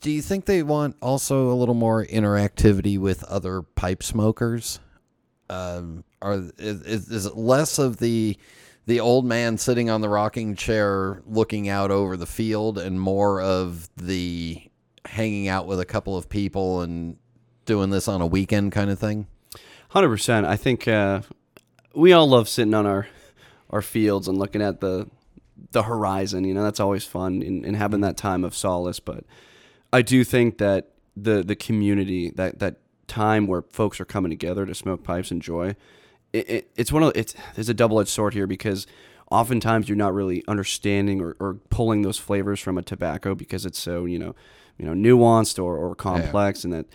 [0.02, 4.80] Do you think they want also a little more interactivity with other pipe smokers?
[5.50, 8.38] Um, are is, is, it less of the
[8.86, 13.42] the old man sitting on the rocking chair looking out over the field, and more
[13.42, 14.62] of the
[15.06, 17.18] hanging out with a couple of people and
[17.66, 19.28] doing this on a weekend kind of thing?
[19.90, 20.46] Hundred percent.
[20.46, 21.22] I think uh,
[21.94, 23.08] we all love sitting on our
[23.70, 25.08] our fields and looking at the
[25.72, 26.44] the horizon.
[26.44, 29.00] You know, that's always fun and, and having that time of solace.
[29.00, 29.24] But
[29.92, 32.78] I do think that the the community that that
[33.08, 35.76] time where folks are coming together to smoke pipes and joy,
[36.34, 38.88] it, it, it's one of it's there's a double edged sword here because
[39.32, 43.80] oftentimes you're not really understanding or, or pulling those flavors from a tobacco because it's
[43.80, 44.36] so you know
[44.78, 46.86] you know nuanced or, or complex and that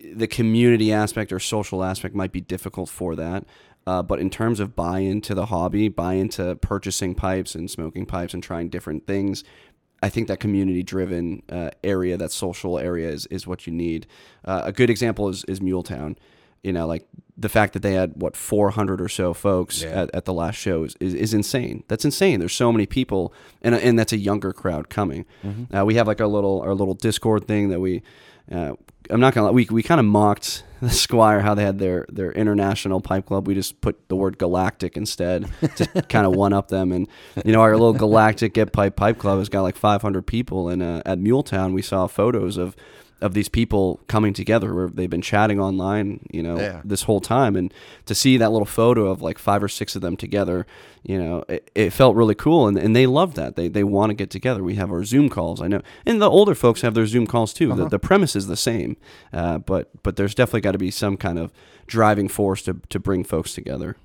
[0.00, 3.44] the community aspect or social aspect might be difficult for that.
[3.86, 8.04] Uh, but in terms of buy into the hobby, buy into purchasing pipes and smoking
[8.04, 9.44] pipes and trying different things,
[10.02, 14.06] I think that community driven uh, area, that social area, is, is what you need.
[14.44, 16.16] Uh, a good example is, is Muletown.
[16.62, 17.08] You know, like
[17.40, 19.90] the fact that they had, what, 400 or so folks Yeah.
[20.02, 21.84] at, at the last show is, is, is insane.
[21.86, 22.40] That's insane.
[22.40, 25.24] There's so many people, and, and that's a younger crowd coming.
[25.72, 28.02] Uh, we have like our little, our little Discord thing that we,
[28.50, 28.72] uh,
[29.10, 32.04] I'm not gonna lie, we we kind of mocked the Squire how they had their
[32.10, 33.46] their international pipe club.
[33.46, 36.92] We just put the word galactic instead to kind of one up them.
[36.92, 37.08] And
[37.44, 40.68] you know, our little galactic get pipe pipe club has got like 500 people.
[40.68, 42.76] And uh, at Muletown, we saw photos of
[43.20, 46.82] of these people coming together where they've been chatting online, you know, Yeah.
[46.84, 47.56] this whole time.
[47.56, 47.74] And
[48.06, 50.66] to see that little photo of like five or six of them together,
[51.02, 52.68] you know, it, it felt really cool.
[52.68, 53.56] And, and they love that.
[53.56, 54.62] They, they want to get together.
[54.62, 55.60] We have our Zoom calls.
[55.60, 55.82] I know.
[56.06, 57.74] And the older folks have their Zoom calls too.
[57.74, 58.96] The, the premise is the same.
[59.32, 61.52] Uh, but, but there's definitely got to be some kind of
[61.88, 63.96] driving force to, to bring folks together.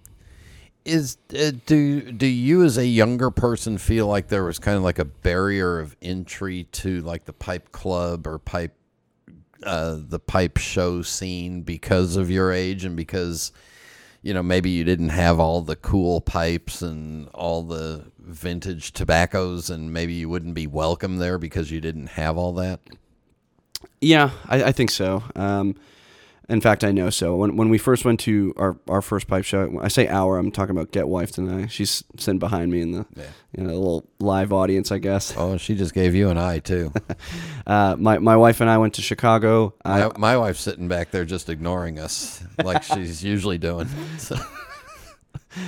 [0.86, 4.84] is uh, do do you as a younger person feel like there was kind of
[4.84, 8.73] like a barrier of entry to like the pipe club or pipe
[9.65, 13.52] uh, the pipe show scene because of your age and because
[14.21, 19.69] you know maybe you didn't have all the cool pipes and all the vintage tobaccos
[19.69, 22.80] and maybe you wouldn't be welcome there because you didn't have all that
[24.02, 25.23] Yeah, I, I think so.
[25.36, 25.76] Um,
[26.54, 27.36] in fact, I know so.
[27.36, 30.52] When when we first went to our, our first pipe show, I say our, I'm
[30.52, 31.72] talking about Get Wife tonight.
[31.72, 33.24] She's sitting behind me in the Yeah.
[33.58, 35.34] you know, little live audience, I guess.
[35.36, 36.94] oh she just gave you an eye too
[37.68, 39.74] Uh, my my wife and I went to Chicago.
[39.84, 43.88] my, I, my wife's sitting back there just ignoring us like she's usually doing
[44.18, 44.36] so.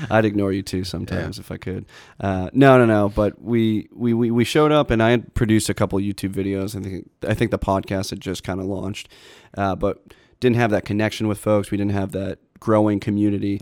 [0.10, 1.86] I'd ignore you too sometimes if I could.
[2.20, 3.10] Uh, no, no, no.
[3.10, 6.76] But we, we, we, we showed up, and I had produced a couple YouTube videos.
[6.76, 9.10] I think I think the podcast had just kind of launched,
[9.58, 10.02] uh, but
[10.40, 11.72] didn't have that connection with folks.
[11.72, 13.60] We didn't have that growing community,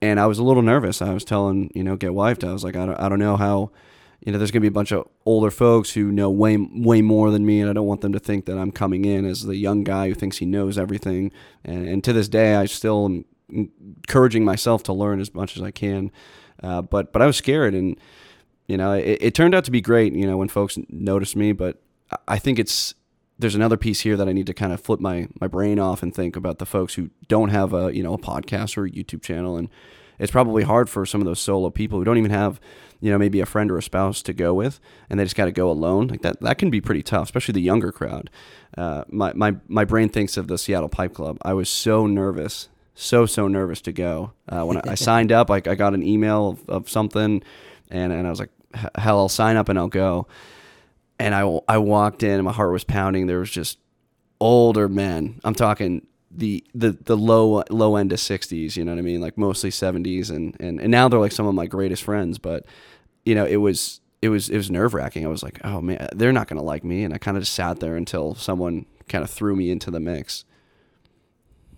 [0.00, 1.02] and I was a little nervous.
[1.02, 2.46] I was telling you know get wifed.
[2.46, 3.70] I was like I don't I don't know how.
[4.26, 7.30] You know, there's gonna be a bunch of older folks who know way way more
[7.30, 9.56] than me, and I don't want them to think that I'm coming in as the
[9.56, 11.30] young guy who thinks he knows everything.
[11.64, 15.62] And, and to this day, I still am encouraging myself to learn as much as
[15.62, 16.10] I can.
[16.62, 17.96] Uh, but but I was scared, and
[18.66, 20.12] you know, it, it turned out to be great.
[20.12, 21.80] You know, when folks noticed me, but
[22.26, 22.94] I think it's
[23.38, 26.02] there's another piece here that I need to kind of flip my my brain off
[26.02, 28.90] and think about the folks who don't have a you know a podcast or a
[28.90, 29.68] YouTube channel, and
[30.18, 32.60] it's probably hard for some of those solo people who don't even have
[33.00, 35.46] you know maybe a friend or a spouse to go with, and they just got
[35.46, 36.08] to go alone.
[36.08, 38.30] Like that that can be pretty tough, especially the younger crowd.
[38.76, 41.38] Uh, my my my brain thinks of the Seattle Pipe Club.
[41.42, 44.32] I was so nervous so so nervous to go.
[44.48, 47.42] Uh, when I, I signed up, like I got an email of, of something,
[47.90, 48.50] and and I was like,
[48.96, 50.26] hell, I'll sign up and I'll go.
[51.18, 53.26] And I I walked in, and my heart was pounding.
[53.26, 53.78] There was just
[54.40, 55.40] older men.
[55.44, 58.76] I'm talking the the the low low end of 60s.
[58.76, 59.20] You know what I mean?
[59.20, 62.38] Like mostly 70s, and and and now they're like some of my greatest friends.
[62.38, 62.66] But
[63.24, 64.00] you know, it was.
[64.20, 65.24] It was it was nerve wracking.
[65.24, 67.54] I was like, oh man, they're not gonna like me, and I kind of just
[67.54, 70.44] sat there until someone kind of threw me into the mix.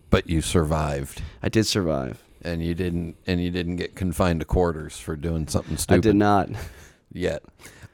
[0.09, 2.23] But you survived, I did survive.
[2.41, 5.99] and you didn't, and you didn't get confined to quarters for doing something stupid.
[5.99, 6.49] I did not.
[7.13, 7.43] yet.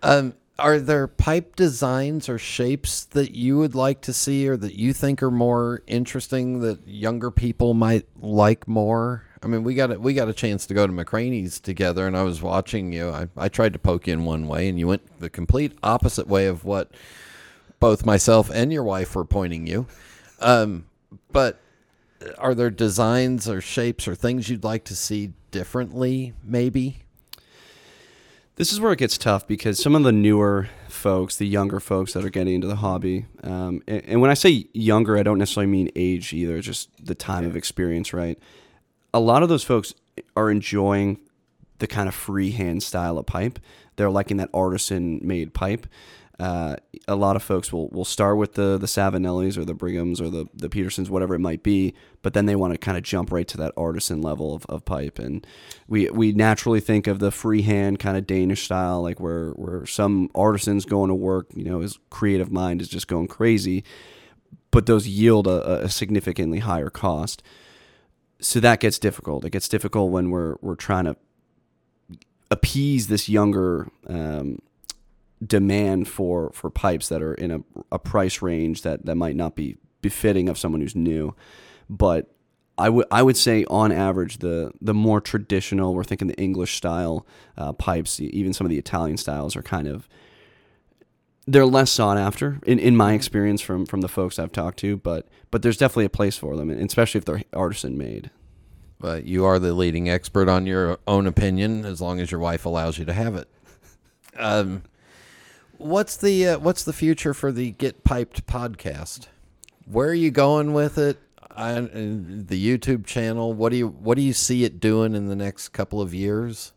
[0.05, 4.75] Um, are there pipe designs or shapes that you would like to see or that
[4.75, 9.25] you think are more interesting that younger people might like more?
[9.43, 12.17] I mean, we got a, we got a chance to go to McCranie's together, and
[12.17, 13.11] I was watching you.
[13.11, 16.27] I, I tried to poke you in one way, and you went the complete opposite
[16.27, 16.91] way of what
[17.79, 19.87] both myself and your wife were pointing you.
[20.41, 20.87] Um,
[21.33, 21.61] but
[22.39, 26.33] are there designs or shapes or things you'd like to see differently?
[26.43, 27.01] Maybe.
[28.57, 32.15] This is where it gets tough because some of the newer folks, the younger folks
[32.15, 35.37] that are getting into the hobby, um, and, and when I say younger, I don't
[35.37, 38.39] necessarily mean age either, just the time of experience, right?
[39.13, 39.93] A lot of those folks
[40.39, 41.19] are enjoying
[41.81, 43.59] the kind of freehand style of pipe.
[43.97, 45.87] They're liking that artisan made pipe.
[46.39, 46.77] Uh,
[47.09, 50.29] a lot of folks will, will start with the the Savinellis or the Brighams or
[50.29, 53.33] the, the Petersons, whatever it might be, but then they want to kind of jump
[53.33, 55.19] right to that artisan level of, of pipe.
[55.19, 55.47] And
[55.89, 60.29] we we naturally think of the freehand kind of Danish style, like where where some
[60.35, 63.83] artisans going to work, you know, his creative mind is just going crazy,
[64.71, 67.43] but those yield a, a significantly higher cost.
[68.41, 69.47] So that gets difficult.
[69.47, 71.17] It gets difficult when we're we're trying to
[72.51, 74.59] appease this younger um,
[75.45, 77.61] demand for for pipes that are in a,
[77.93, 81.35] a price range that that might not be befitting of someone who's new.
[81.91, 82.31] But
[82.79, 86.77] I would I would say on average the the more traditional we're thinking the English
[86.77, 90.09] style uh, pipes even some of the Italian styles are kind of
[91.47, 94.97] they're less sought after in, in my experience from from the folks I've talked to
[94.97, 98.31] but but there's definitely a place for them and especially if they're artisan made
[98.99, 102.65] But you are the leading expert on your own opinion, as long as your wife
[102.65, 103.49] allows you to have it.
[104.39, 104.83] Um,
[105.79, 109.27] what's the uh, what's the future for the Get Piped podcast?
[109.87, 111.19] Where are you going with it?
[111.51, 113.53] I, the YouTube channel.
[113.53, 116.73] What do you what do you see it doing in the next couple of years?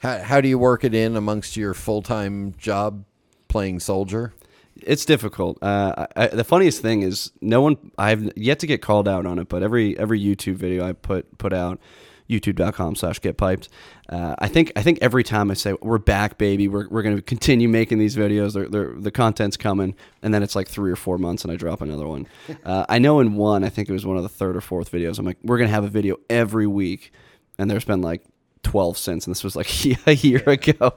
[0.00, 3.04] How how do you work it in amongst your full time job
[3.48, 4.32] playing soldier?
[4.80, 5.62] it's difficult.
[5.62, 9.38] Uh, I, the funniest thing is no one I've yet to get called out on
[9.38, 11.80] it, but every every YouTube video I put put out,
[12.28, 13.68] youtube.com slash get piped.
[14.08, 17.16] Uh, I think I think every time I say we're back, baby, we're, we're going
[17.16, 18.54] to continue making these videos.
[18.54, 21.56] They're, they're, the content's coming, and then it's like three or four months, and I
[21.56, 22.26] drop another one.
[22.64, 24.92] Uh, I know in one, I think it was one of the third or fourth
[24.92, 25.18] videos.
[25.18, 27.12] I'm like, we're going to have a video every week,
[27.58, 28.22] and there's been like
[28.62, 29.68] 12 cents, and this was like
[30.06, 30.94] a year ago.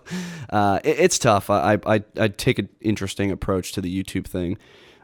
[0.50, 1.50] Uh, it, it's tough.
[1.50, 4.58] I, I I take an interesting approach to the YouTube thing.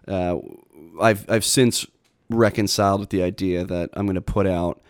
[0.08, 0.38] Uh,
[1.02, 1.86] I've I've since
[2.30, 4.82] reconciled with the idea that I'm going to put out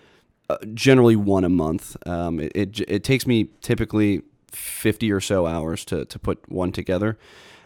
[0.74, 1.96] generally one a month.
[2.06, 6.72] Um, it, it it takes me typically 50 or so hours to to put one
[6.72, 7.18] together,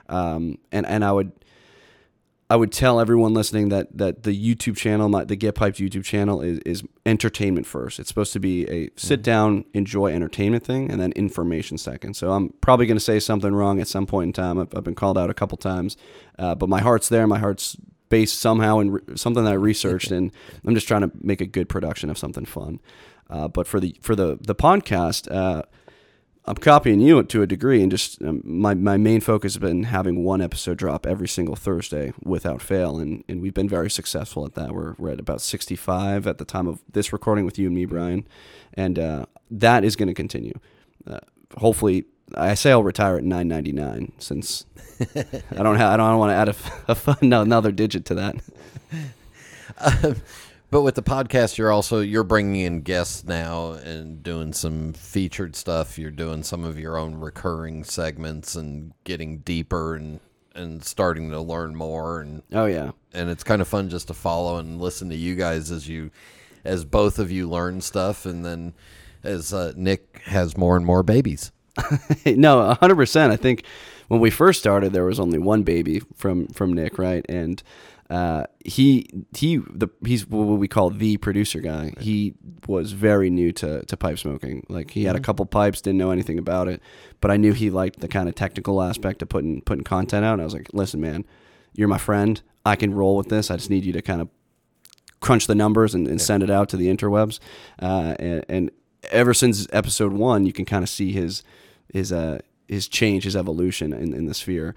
[0.10, 1.32] um, and and I would.
[2.48, 6.04] I would tell everyone listening that that the YouTube channel, my, the Get Piped YouTube
[6.04, 8.00] channel, is, is entertainment first.
[8.00, 12.13] It's supposed to be a sit down, enjoy entertainment thing, and then information second.
[12.15, 14.60] So I'm probably going to say something wrong at some point in time.
[14.60, 15.98] I've, I've been called out a couple times,
[16.38, 17.25] uh, but my heart's there.
[17.25, 17.77] My heart's
[18.10, 20.31] based somehow in re- something that I researched, and
[20.65, 22.79] I'm just trying to make a good production of something fun.
[23.29, 25.63] Uh, but for the for the the podcast, uh,
[26.47, 29.83] I'm copying you to a degree, and just um, my my main focus has been
[29.83, 34.45] having one episode drop every single Thursday without fail, and, and we've been very successful
[34.45, 34.71] at that.
[34.71, 37.85] We're we're at about 65 at the time of this recording with you and me,
[37.85, 38.27] Brian,
[38.75, 40.53] and uh, that is going to continue.
[41.08, 41.19] Uh,
[41.58, 44.65] hopefully, I say I'll retire at 9.99 since
[45.00, 46.56] I don't have I don't want to add a,
[46.92, 48.36] a fun, no, another digit to that.
[50.71, 55.56] But with the podcast, you're also you're bringing in guests now and doing some featured
[55.56, 55.98] stuff.
[55.98, 60.19] You're doing some of your own recurring segments and getting deeper and
[60.54, 64.13] and starting to learn more and Oh yeah, and it's kind of fun just to
[64.13, 66.12] follow and listen to you guys as you
[66.65, 68.73] as both of you learn stuff and then
[69.23, 71.54] as uh, Nick has more and more babies.
[72.26, 73.32] no, hundred percent.
[73.32, 73.63] I think
[74.08, 77.26] when we first started, there was only one baby from from Nick, right?
[77.30, 77.62] And
[78.10, 81.94] uh, he he the he's what we call the producer guy.
[82.00, 82.36] He
[82.67, 84.65] was very new to to pipe smoking.
[84.69, 86.82] Like he had a couple pipes, didn't know anything about it,
[87.19, 90.34] but I knew he liked the kind of technical aspect of putting putting content out.
[90.34, 91.26] And I was like, listen, man,
[91.73, 92.42] you're my friend.
[92.65, 93.50] I can roll with this.
[93.50, 94.30] I just need you to kind of
[95.19, 97.40] crunch the numbers and, and send it out to the interwebs.
[97.82, 98.71] Uh, and, and
[99.12, 101.44] ever since episode one, you can kind of see his
[101.94, 104.75] his uh his change, his evolution in, in the sphere.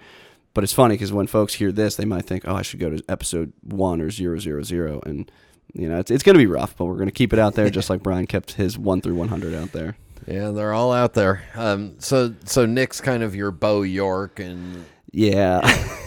[0.53, 2.89] But it's funny because when folks hear this, they might think, "Oh, I should go
[2.89, 5.31] to episode one or zero zero zero," and
[5.73, 7.55] you know, it's it's going to be rough, but we're going to keep it out
[7.55, 9.97] there, just like Brian kept his one through one hundred out there.
[10.27, 11.43] Yeah, they're all out there.
[11.55, 15.61] Um, so so Nick's kind of your Bo York and Yeah,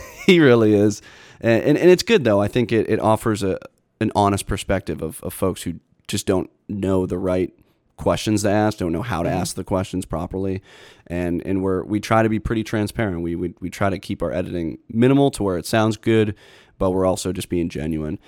[0.26, 1.02] he really is,
[1.40, 2.40] and, and and it's good though.
[2.40, 3.58] I think it, it offers a
[4.00, 5.74] an honest perspective of, of folks who
[6.08, 7.54] just don't know the right
[8.02, 10.60] questions to ask, don't know how to ask the questions properly,
[11.06, 13.22] and and we're we try to be pretty transparent.
[13.22, 16.34] We we we try to keep our editing minimal to where it sounds good,
[16.78, 18.18] but we're also just being genuine.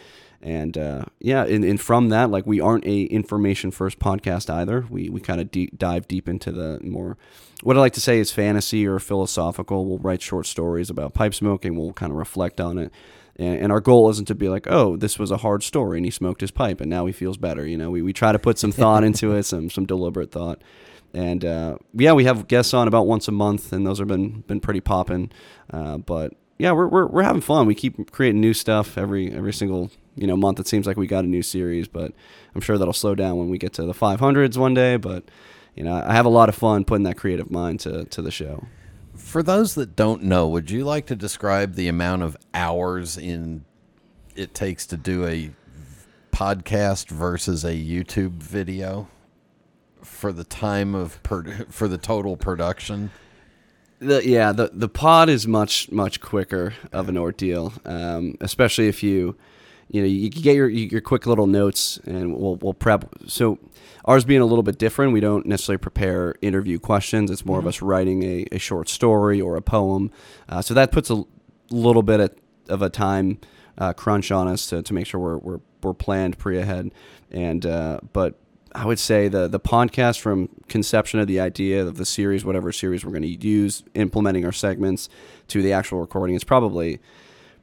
[0.40, 4.86] And uh, yeah, and, and from that, like we aren't a information first podcast either.
[4.88, 7.16] We we kind of deep, dive deep into the more
[7.62, 9.86] what I like to say is fantasy or philosophical.
[9.86, 11.76] We'll write short stories about pipe smoking.
[11.76, 12.92] We'll kind of reflect on it.
[13.36, 16.04] And, and our goal isn't to be like, oh, this was a hard story and
[16.04, 17.66] he smoked his pipe and now he feels better.
[17.66, 20.62] You know, we, we try to put some thought into it, some some deliberate thought.
[21.14, 24.40] And uh, yeah, we have guests on about once a month, and those have been
[24.42, 25.30] been pretty popping.
[25.70, 27.66] Uh, but yeah, we're, we're we're having fun.
[27.66, 30.58] We keep creating new stuff every every single you know month.
[30.58, 32.12] It seems like we got a new series, but
[32.54, 34.96] I'm sure that'll slow down when we get to the 500s one day.
[34.96, 35.30] But
[35.76, 38.32] you know, I have a lot of fun putting that creative mind to to the
[38.32, 38.66] show.
[39.34, 43.64] For those that don't know, would you like to describe the amount of hours in
[44.36, 45.50] it takes to do a
[46.30, 49.08] podcast versus a YouTube video
[50.02, 53.10] for the time of per, for the total production?
[53.98, 59.02] The, yeah, the the pod is much much quicker of an ordeal, um, especially if
[59.02, 59.34] you
[59.88, 63.04] you know you can get your your quick little notes and we'll we'll prep.
[63.26, 63.58] So
[64.04, 67.30] ours being a little bit different, we don't necessarily prepare interview questions.
[67.30, 70.10] It's more of us writing a, a short story or a poem.
[70.48, 71.24] Uh, so that puts a
[71.70, 72.34] little bit of,
[72.68, 73.38] of a time
[73.78, 76.92] uh, crunch on us to, to make sure we're we're, we're planned pre ahead.
[77.30, 78.38] And uh, but
[78.74, 82.72] I would say the the podcast from conception of the idea of the series, whatever
[82.72, 85.08] series we're going to use, implementing our segments
[85.48, 87.00] to the actual recording, it's probably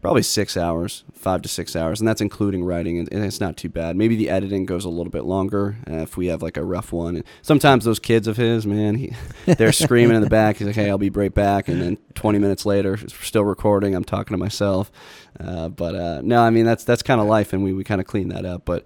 [0.02, 3.70] probably six hours, five to six hours, and that's including writing, and, it's not too
[3.70, 3.96] bad.
[3.96, 6.92] Maybe the editing goes a little bit longer uh, if we have like a rough
[6.92, 7.18] one.
[7.18, 9.14] And sometimes those kids of his, man, he,
[9.46, 10.58] they're screaming in the back.
[10.58, 13.96] He's like, "Hey, I'll be right back," and then 20 minutes later, it's still recording.
[13.96, 14.92] I'm talking to myself,
[15.40, 18.02] uh, but uh, no, I mean that's that's kind of life, and we we kind
[18.02, 18.84] of clean that up, but.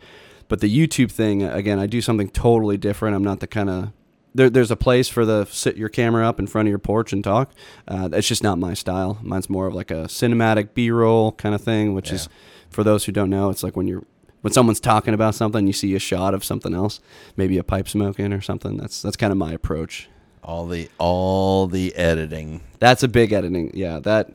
[0.47, 3.15] But the YouTube thing, again, I do something totally different.
[3.15, 3.91] I'm not the kind of
[4.35, 7.13] there, there's a place for the sit your camera up in front of your porch
[7.13, 7.51] and talk.
[7.87, 9.17] Uh, that's just not my style.
[9.23, 12.29] Mine's more of like a cinematic B-roll kind of thing, which is
[12.69, 14.03] for those who don't know, it's like when you're
[14.41, 16.99] when someone's talking about something, you see a shot of something else,
[17.35, 18.77] maybe a pipe smoking or something.
[18.77, 20.07] That's that's kind of my approach.
[20.43, 22.61] All the all the editing.
[22.77, 23.71] That's a big editing.
[23.73, 24.29] Yeah, that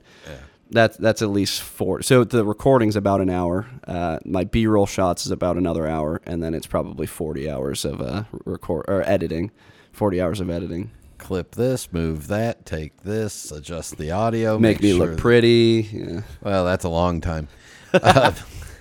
[0.71, 2.03] that's that's at least four.
[2.03, 3.67] So the recording's about an hour.
[3.87, 8.01] Uh, my B-roll shots is about another hour, and then it's probably forty hours of
[8.01, 9.51] uh, record or editing.
[9.93, 10.91] Forty hours of editing.
[11.19, 15.89] Clip this, move that, take this, adjust the audio, Make, me sure look pretty.
[15.93, 16.23] Yeah.
[16.41, 17.49] Well, that's a long time.
[17.93, 18.33] Uh,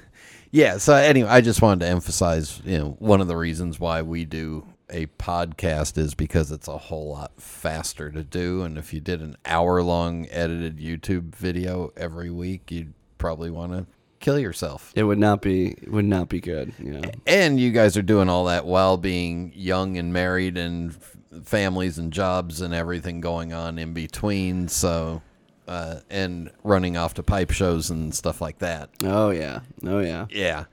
[0.51, 0.77] yeah.
[0.77, 4.23] So anyway, I just wanted to emphasize, you know, one of the reasons why we
[4.23, 8.99] do a podcast is because it's a whole lot faster to do, and if you
[8.99, 13.85] did an hour-long edited YouTube video every week, you'd probably want to
[14.19, 14.91] kill yourself.
[14.95, 16.73] It would not be it would not be good.
[16.79, 17.01] You know.
[17.25, 21.97] And you guys are doing all that while being young and married and f- families
[21.97, 24.67] and jobs and everything going on in between.
[24.67, 25.21] So
[25.67, 28.89] uh, and running off to pipe shows and stuff like that.
[29.03, 29.59] Oh yeah.
[29.85, 30.25] Oh yeah.
[30.29, 30.65] Yeah.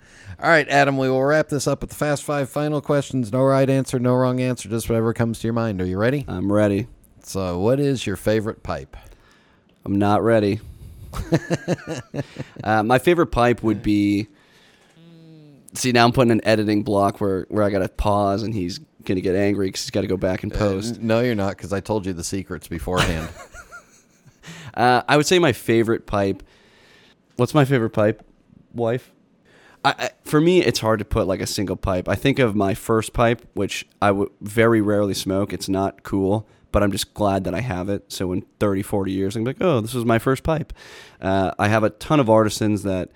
[0.43, 3.33] All right, Adam, we will wrap this up with the fast five final questions.
[3.33, 5.81] No right answer, no wrong answer, just whatever comes to your mind.
[5.81, 6.25] Are you ready?
[6.29, 6.89] I'm ready.
[7.23, 8.97] So, what is your favorite pipe?
[9.85, 10.61] I'm not ready.
[12.65, 14.29] uh, my favorite pipe would be.
[15.75, 18.79] See, now I'm putting an editing block where, where I got to pause and he's
[19.05, 20.97] going to get angry because he's got to go back and post.
[20.97, 23.29] Uh, no, you're not, because I told you the secrets beforehand.
[24.75, 26.43] uh, I would say my favorite pipe.
[27.37, 28.25] What's my favorite pipe,
[28.73, 29.13] wife?
[29.85, 32.09] I, I, for me, it's hard to put like a single pipe.
[32.09, 35.53] I think of my first pipe, which I would very rarely smoke.
[35.53, 36.47] It's not cool,
[36.77, 38.13] but I'm just glad that I have it.
[38.13, 40.75] So in 30, 40 years, I'm like, oh, this was my first pipe.
[41.23, 43.09] Uh, I have a ton of artisans that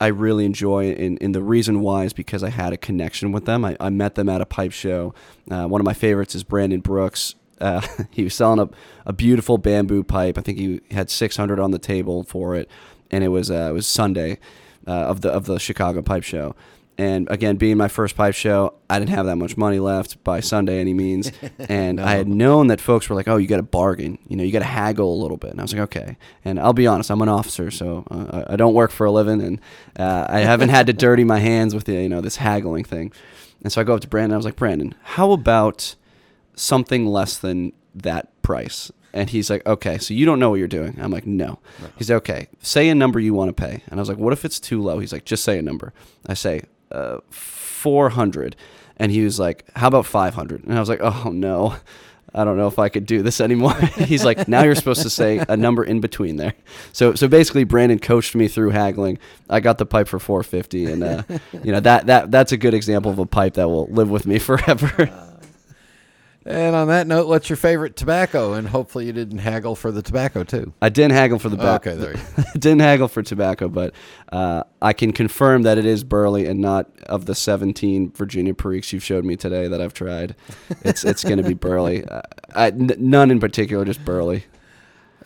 [0.00, 3.44] I really enjoy, and, and the reason why is because I had a connection with
[3.44, 3.62] them.
[3.62, 5.12] I, I met them at a pipe show.
[5.50, 7.34] Uh, one of my favorites is Brandon Brooks.
[7.60, 8.70] Uh, he was selling a,
[9.04, 10.38] a beautiful bamboo pipe.
[10.38, 12.70] I think he had 600 on the table for it,
[13.10, 14.38] and it was uh, it was Sunday
[14.86, 16.56] uh, of the of the Chicago Pipe Show.
[16.96, 20.38] And again, being my first pipe show, I didn't have that much money left by
[20.38, 21.32] Sunday any means.
[21.68, 22.04] And No.
[22.04, 24.18] I had known that folks were like, "Oh, you got to bargain.
[24.28, 26.60] You know, you got to haggle a little bit." And I was like, "Okay." And
[26.60, 29.40] I'll be honest, I'm an officer, so uh, I I don't work for a living,
[29.42, 29.60] and
[29.98, 33.12] uh, I haven't had to dirty my hands with the you know this haggling thing.
[33.62, 34.34] And so I go up to Brandon.
[34.34, 35.96] I was like, "Brandon, how about
[36.54, 40.68] something less than that price?" And he's like, "Okay, so you don't know what you're
[40.68, 41.58] doing." I'm like, "No."
[41.96, 44.32] He's like, "Okay, say a number you want to pay." And I was like, "What
[44.32, 45.92] if it's too low?" He's like, "Just say a number."
[46.26, 48.56] I say, uh, 400
[48.96, 51.76] and he was like how about 500 and i was like oh no.
[52.36, 53.74] I don't know if i could do this anymore.
[53.96, 56.54] He's like now you're supposed to say a number in between there.
[56.92, 59.20] So so basically brandon coached me through haggling.
[59.48, 61.22] I got the pipe for 450 and uh,
[61.62, 64.26] you know that that that's a good example of a pipe that will live with
[64.26, 65.08] me forever
[66.46, 68.52] and on that note, what's your favorite tobacco?
[68.52, 70.72] And hopefully, you didn't haggle for the tobacco too.
[70.82, 71.86] I didn't haggle for the back.
[71.86, 73.94] Okay, there you didn't haggle for tobacco, but
[74.32, 78.92] uh, I can confirm that it is Burley and not of the 17 Virginia Periques
[78.92, 80.36] you've showed me today that I've tried.
[80.82, 82.04] It's it's going to be Burley.
[82.14, 82.20] Uh,
[82.54, 84.44] I, n- none in particular, just Burley.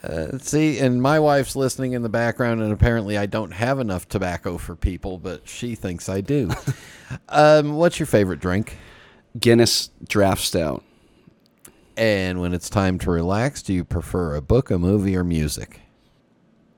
[0.03, 4.09] Uh, see, and my wife's listening in the background, and apparently I don't have enough
[4.09, 6.51] tobacco for people, but she thinks I do.
[7.29, 8.79] um, what's your favorite drink?
[9.39, 10.85] Guinness Draft Stout.
[11.99, 15.81] And when it's time to relax, do you prefer a book, a movie, or music?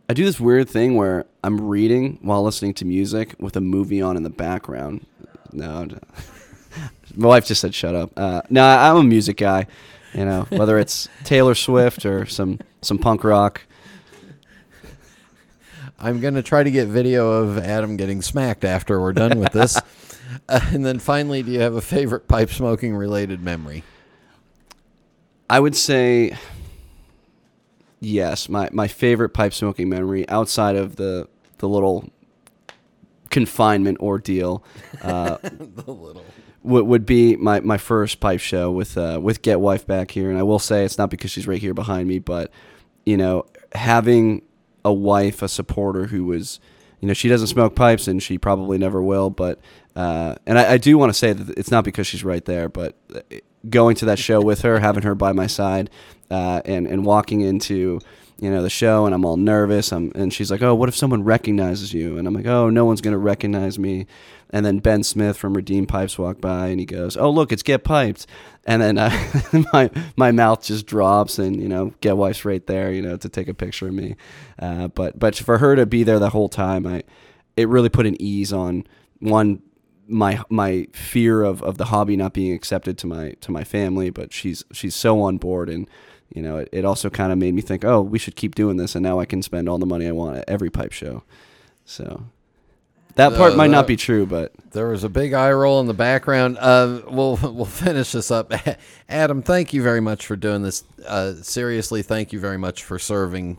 [0.09, 4.01] I do this weird thing where I'm reading while listening to music with a movie
[4.01, 5.05] on in the background.
[5.53, 5.87] No,
[7.15, 8.13] my wife just said shut up.
[8.17, 9.67] Uh, no, I'm a music guy.
[10.15, 13.61] You know, whether it's Taylor Swift or some some punk rock.
[15.99, 19.53] I'm going to try to get video of Adam getting smacked after we're done with
[19.53, 19.79] this.
[20.49, 23.85] uh, and then finally, do you have a favorite pipe smoking related memory?
[25.51, 26.37] I would say
[27.99, 28.49] yes.
[28.49, 31.29] My my favorite pipe smoking memory outside of the
[31.59, 32.09] the little
[33.31, 34.63] confinement ordeal.
[35.03, 36.25] Uh, the little.
[36.63, 40.31] would, would be my, my first pipe show with uh, with Get Wife back here,
[40.31, 42.53] and I will say it's not because she's right here behind me, but
[43.05, 44.43] you know having
[44.85, 46.59] a wife, a supporter who was,
[47.01, 49.59] you know, she doesn't smoke pipes and she probably never will, but
[49.97, 52.69] uh, and I, I do want to say that it's not because she's right there,
[52.69, 53.21] but uh,
[53.69, 55.91] going to that show with her, having her by my side,
[56.31, 58.01] uh, and and walking into
[58.41, 59.93] you know the show and I'm all nervous.
[59.93, 62.87] I'm and she's like, "Oh, what if someone recognizes you?" And I'm like, "Oh, no
[62.87, 64.07] one's gonna recognize me."
[64.53, 67.63] And then Ben Smith from Redeem Pipes walked by and he goes, "Oh, look, it's
[67.63, 68.27] Get Piped."
[68.65, 69.11] And then uh,
[69.73, 73.29] my my mouth just drops and you know Get Wife's right there, you know, to
[73.29, 74.17] take a picture of me.
[74.59, 77.03] Uh, but but for her to be there the whole time, I
[77.59, 78.87] it really put an ease on
[79.19, 79.61] one
[80.11, 84.11] my my fear of, of the hobby not being accepted to my to my family,
[84.11, 85.89] but she's she's so on board and
[86.35, 88.77] you know, it, it also kind of made me think, oh, we should keep doing
[88.77, 91.25] this, and now I can spend all the money I want at every pipe show.
[91.85, 92.23] So
[93.17, 95.89] that part Uh, might not be true, but There was a big eye roll in
[95.89, 96.57] the background.
[96.61, 98.53] Uh, we'll we'll finish this up.
[99.09, 100.85] Adam, thank you very much for doing this.
[101.05, 103.59] Uh, seriously, thank you very much for serving.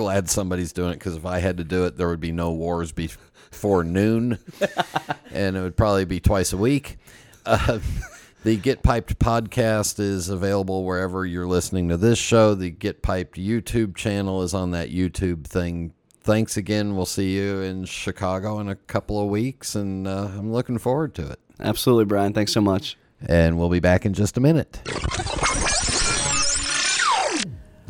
[0.00, 2.52] Glad somebody's doing it because if I had to do it, there would be no
[2.52, 4.38] wars before noon,
[5.30, 6.96] and it would probably be twice a week.
[7.44, 7.80] Uh,
[8.42, 12.54] the Get Piped podcast is available wherever you're listening to this show.
[12.54, 15.92] The Get Piped YouTube channel is on that YouTube thing.
[16.22, 16.96] Thanks again.
[16.96, 21.14] We'll see you in Chicago in a couple of weeks, and uh, I'm looking forward
[21.16, 21.40] to it.
[21.60, 22.32] absolutely, Brian.
[22.32, 22.96] Thanks so much.
[23.26, 24.80] And we'll be back in just a minute.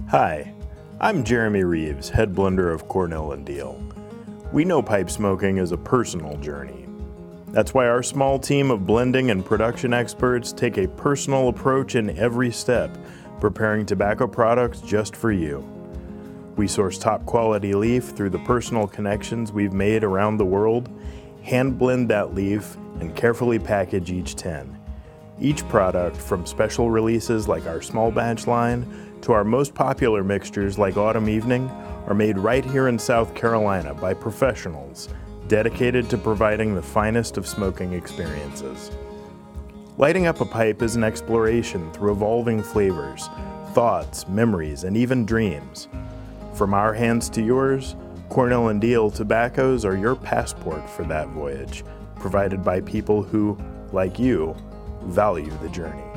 [0.08, 0.52] Hi,
[1.02, 3.80] I'm Jeremy Reeves, head blender of Cornell and Diehl.
[4.52, 6.86] We know pipe smoking is a personal journey.
[7.52, 12.18] That's why our small team of blending and production experts take a personal approach in
[12.18, 12.94] every step,
[13.40, 15.60] preparing tobacco products just for you.
[16.56, 20.90] We source top quality leaf through the personal connections we've made around the world,
[21.42, 24.76] hand blend that leaf, and carefully package each tin.
[25.40, 30.78] Each product, from special releases like our small batch line to our most popular mixtures
[30.78, 31.68] like Autumn Evening,
[32.06, 35.08] are made right here in South Carolina by professionals
[35.48, 38.90] dedicated to providing the finest of smoking experiences.
[39.98, 43.28] Lighting up a pipe is an exploration through evolving flavors,
[43.74, 45.88] thoughts, memories, and even dreams.
[46.54, 47.96] From our hands to yours,
[48.28, 51.84] Cornell and Diehl tobaccos are your passport for that voyage,
[52.16, 53.58] provided by people who,
[53.92, 54.54] like you,
[55.02, 56.09] value the journey.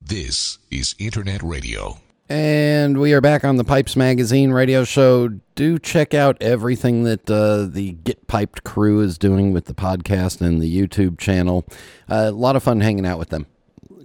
[0.00, 1.98] This is Internet Radio.
[2.28, 5.28] And we are back on the Pipes Magazine radio show.
[5.54, 10.40] Do check out everything that uh, the Get Piped crew is doing with the podcast
[10.40, 11.64] and the YouTube channel.
[12.08, 13.46] Uh, a lot of fun hanging out with them.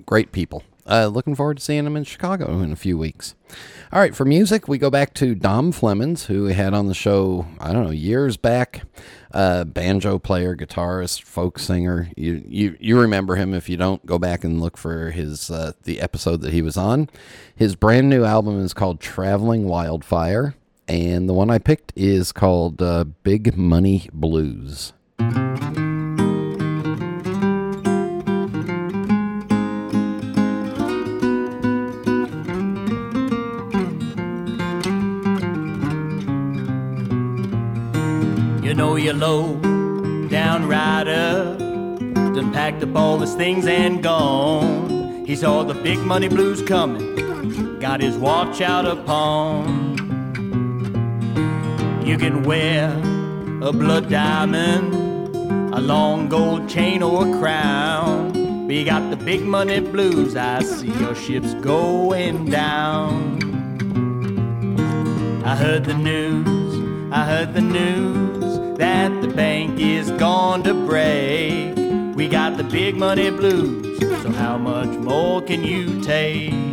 [0.05, 0.63] Great people.
[0.87, 3.35] Uh, looking forward to seeing him in Chicago in a few weeks.
[3.93, 6.93] All right, for music, we go back to Dom Flemons, who we had on the
[6.93, 8.83] show, I don't know, years back.
[9.33, 12.09] Uh, banjo player, guitarist, folk singer.
[12.17, 13.53] You, you you remember him.
[13.53, 16.75] If you don't, go back and look for his uh, the episode that he was
[16.77, 17.09] on.
[17.55, 20.55] His brand new album is called Traveling Wildfire,
[20.87, 24.93] and the one I picked is called uh, Big Money Blues.
[38.71, 39.57] You know you're low
[40.29, 41.57] down rider.
[41.59, 45.25] Done packed up all his things and gone.
[45.25, 47.79] He saw the big money blues coming.
[47.81, 49.97] Got his watch out upon.
[52.05, 52.87] You can wear
[53.61, 54.93] a blood diamond,
[55.75, 58.69] a long gold chain or a crown.
[58.69, 60.37] You got the big money blues.
[60.37, 63.37] I see your ship's going down.
[65.43, 68.30] I heard the news, I heard the news
[68.81, 71.75] that the bank is going to break.
[72.15, 76.70] We got the big money blues, so how much more can you take?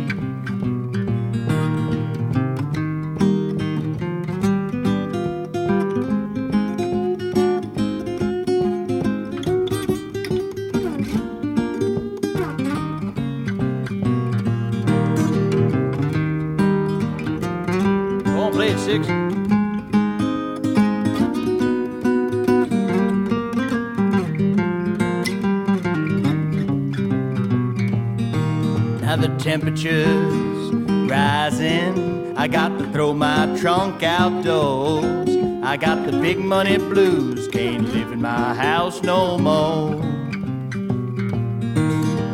[29.59, 30.71] Temperature's
[31.09, 32.37] rising.
[32.37, 35.29] I got to throw my trunk outdoors.
[35.63, 37.49] I got the big money blues.
[37.49, 40.01] Can't live in my house no more.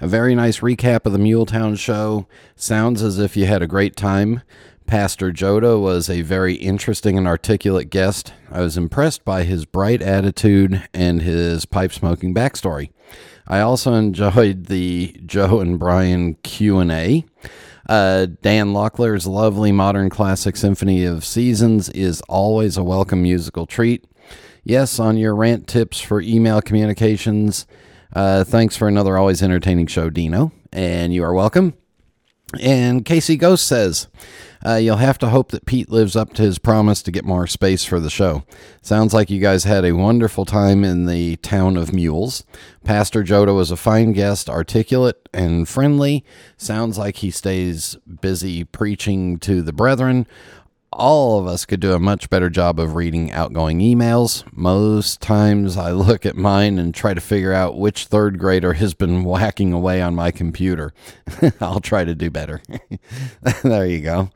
[0.00, 2.26] a very nice recap of the Muletown show.
[2.56, 4.42] Sounds as if you had a great time.
[4.86, 8.32] Pastor Joda was a very interesting and articulate guest.
[8.50, 12.90] I was impressed by his bright attitude and his pipe smoking backstory.
[13.46, 17.24] I also enjoyed the Joe and Brian Q&A.
[17.90, 24.04] Uh, Dan Locklair's lovely modern classic Symphony of Seasons is always a welcome musical treat.
[24.62, 27.66] Yes, on your rant tips for email communications.
[28.14, 31.74] Uh, thanks for another always entertaining show, Dino, and you are welcome.
[32.58, 34.08] And Casey Ghost says,
[34.64, 37.46] uh, You'll have to hope that Pete lives up to his promise to get more
[37.46, 38.44] space for the show.
[38.82, 42.44] Sounds like you guys had a wonderful time in the town of Mules.
[42.82, 46.24] Pastor Joda was a fine guest, articulate and friendly.
[46.56, 50.26] Sounds like he stays busy preaching to the brethren
[50.92, 54.44] all of us could do a much better job of reading outgoing emails.
[54.52, 58.94] Most times I look at mine and try to figure out which third grader has
[58.94, 60.92] been whacking away on my computer.
[61.60, 62.60] I'll try to do better.
[63.62, 64.30] there you go.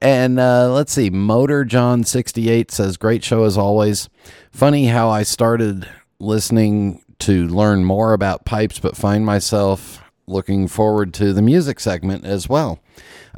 [0.00, 1.08] And uh, let's see.
[1.08, 4.10] Motor John 68 says, Great show as always.
[4.52, 5.88] Funny how I started
[6.20, 12.26] listening to learn more about pipes, but find myself looking forward to the music segment
[12.26, 12.78] as well.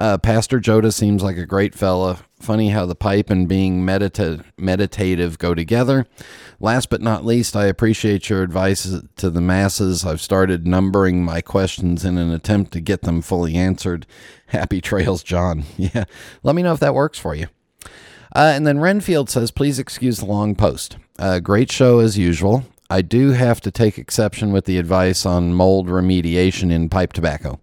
[0.01, 2.21] Uh, Pastor Joda seems like a great fella.
[2.41, 6.07] Funny how the pipe and being medita- meditative go together.
[6.59, 10.07] Last but not least, I appreciate your advice to the masses.
[10.07, 14.07] I've started numbering my questions in an attempt to get them fully answered.
[14.47, 15.65] Happy trails, John.
[15.77, 16.05] Yeah,
[16.43, 17.49] let me know if that works for you.
[18.35, 20.97] Uh, and then Renfield says, please excuse the long post.
[21.19, 22.65] Uh, great show as usual.
[22.89, 27.61] I do have to take exception with the advice on mold remediation in pipe tobacco.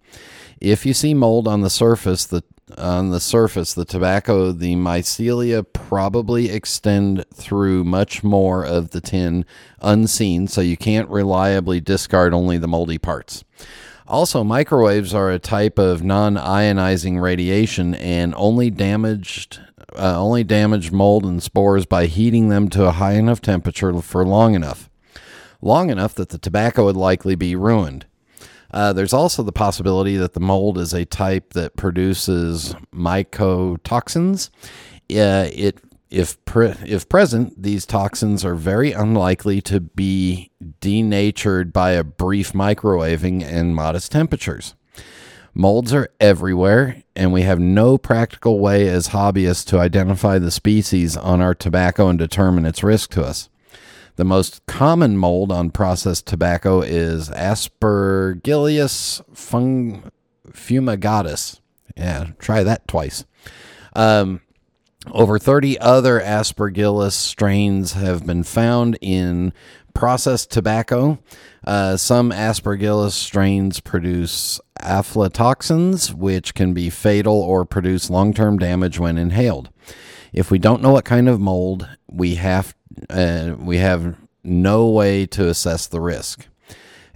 [0.60, 2.42] If you see mold on the surface, the
[2.76, 9.46] on the surface, the tobacco, the mycelia probably extend through much more of the tin
[9.80, 13.42] unseen, so you can't reliably discard only the moldy parts.
[14.06, 19.60] Also, microwaves are a type of non-ionizing radiation and only damaged
[19.96, 24.24] uh, only damage mold and spores by heating them to a high enough temperature for
[24.24, 24.90] long enough.
[25.62, 28.06] Long enough that the tobacco would likely be ruined.
[28.70, 34.50] Uh, there's also the possibility that the mold is a type that produces mycotoxins.
[35.10, 40.50] Uh, it if pre- if present, these toxins are very unlikely to be
[40.80, 44.74] denatured by a brief microwaving and modest temperatures.
[45.54, 51.16] Molds are everywhere, and we have no practical way as hobbyists to identify the species
[51.16, 53.48] on our tobacco and determine its risk to us.
[54.18, 60.10] The most common mold on processed tobacco is Aspergillus fung-
[60.50, 61.60] fumigatus.
[61.96, 63.24] Yeah, try that twice.
[63.94, 64.40] Um,
[65.12, 69.52] over 30 other Aspergillus strains have been found in
[69.94, 71.20] processed tobacco.
[71.64, 78.98] Uh, some Aspergillus strains produce aflatoxins, which can be fatal or produce long term damage
[78.98, 79.70] when inhaled.
[80.32, 82.74] If we don't know what kind of mold, we have
[83.10, 86.46] uh, we have no way to assess the risk.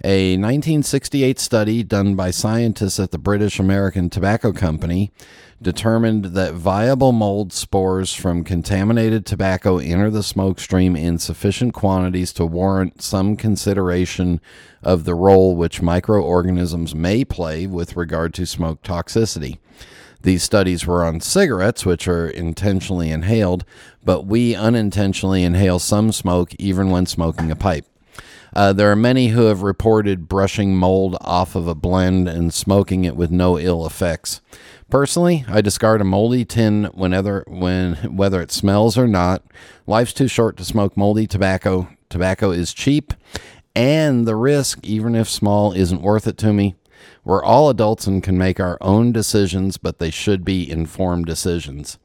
[0.03, 5.13] A 1968 study done by scientists at the British American Tobacco Company
[5.61, 12.33] determined that viable mold spores from contaminated tobacco enter the smoke stream in sufficient quantities
[12.33, 14.41] to warrant some consideration
[14.83, 19.57] of the role which microorganisms may play with regard to smoke toxicity.
[20.21, 23.65] These studies were on cigarettes, which are intentionally inhaled,
[24.03, 27.85] but we unintentionally inhale some smoke even when smoking a pipe.
[28.55, 33.03] Uh, there are many who have reported brushing mold off of a blend and smoking
[33.03, 34.41] it with no ill effects.
[34.89, 39.43] Personally, I discard a moldy tin whenever, when, whether it smells or not.
[39.87, 41.87] Life's too short to smoke moldy tobacco.
[42.09, 43.13] Tobacco is cheap,
[43.75, 46.75] and the risk, even if small, isn't worth it to me.
[47.23, 51.97] We're all adults and can make our own decisions, but they should be informed decisions.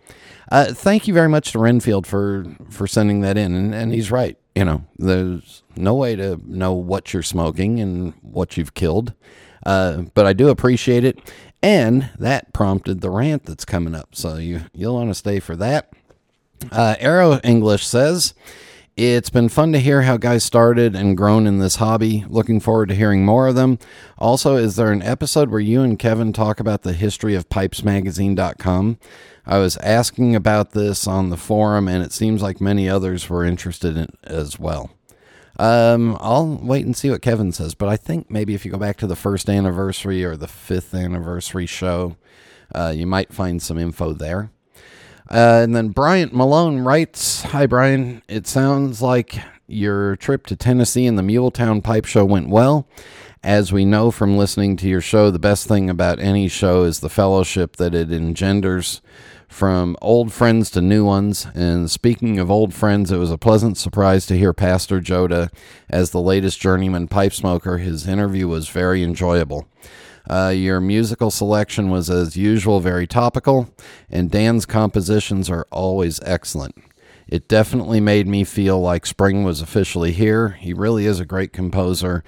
[0.50, 4.10] Uh, thank you very much to Renfield for for sending that in, and, and he's
[4.10, 4.38] right.
[4.54, 9.12] You know, there's no way to know what you're smoking and what you've killed,
[9.66, 11.18] uh, but I do appreciate it,
[11.62, 14.14] and that prompted the rant that's coming up.
[14.14, 15.92] So you you'll want to stay for that.
[16.72, 18.34] Uh, Arrow English says.
[18.96, 22.24] It's been fun to hear how guys started and grown in this hobby.
[22.28, 23.78] Looking forward to hearing more of them.
[24.18, 28.98] Also, is there an episode where you and Kevin talk about the history of pipesmagazine.com?
[29.48, 33.46] I was asking about this on the forum, and it seems like many others were
[33.46, 34.90] interested in as well.
[35.58, 38.76] Um, I'll wait and see what Kevin says, but I think maybe if you go
[38.76, 42.18] back to the first anniversary or the fifth anniversary show,
[42.74, 44.50] uh, you might find some info there.
[45.30, 48.22] Uh, and then Bryant Malone writes Hi, Brian.
[48.28, 52.86] It sounds like your trip to Tennessee and the Muletown Pipe Show went well.
[53.42, 57.00] As we know from listening to your show, the best thing about any show is
[57.00, 59.00] the fellowship that it engenders
[59.48, 61.46] from old friends to new ones.
[61.54, 65.50] And speaking of old friends, it was a pleasant surprise to hear Pastor Joda
[65.88, 67.78] as the latest journeyman pipe smoker.
[67.78, 69.66] His interview was very enjoyable.
[70.28, 73.70] Uh, your musical selection was, as usual, very topical,
[74.10, 76.76] and Dan's compositions are always excellent.
[77.26, 80.50] It definitely made me feel like spring was officially here.
[80.50, 82.24] He really is a great composer.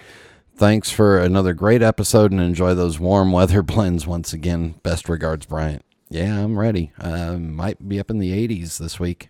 [0.54, 4.74] Thanks for another great episode and enjoy those warm weather blends once again.
[4.82, 5.84] Best regards, Bryant.
[6.10, 6.90] Yeah, I'm ready.
[7.00, 9.28] Uh, might be up in the 80s this week.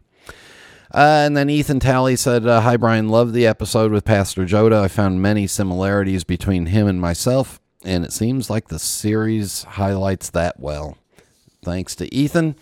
[0.93, 3.11] Uh, and then Ethan Talley said, uh, Hi, Brian.
[3.11, 4.81] Love the episode with Pastor Joda.
[4.83, 10.31] I found many similarities between him and myself, and it seems like the series highlights
[10.31, 10.97] that well.
[11.62, 12.57] Thanks to Ethan.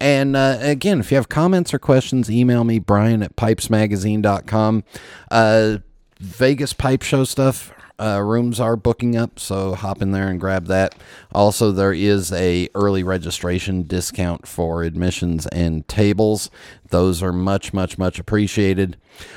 [0.00, 4.84] And uh, again, if you have comments or questions, email me, Brian at pipesmagazine.com.
[5.30, 5.76] Uh,
[6.18, 7.72] Vegas pipe show stuff.
[8.00, 10.94] Uh, rooms are booking up, so hop in there and grab that.
[11.34, 16.50] Also, there is a early registration discount for admissions and tables.
[16.88, 18.96] Those are much, much, much appreciated.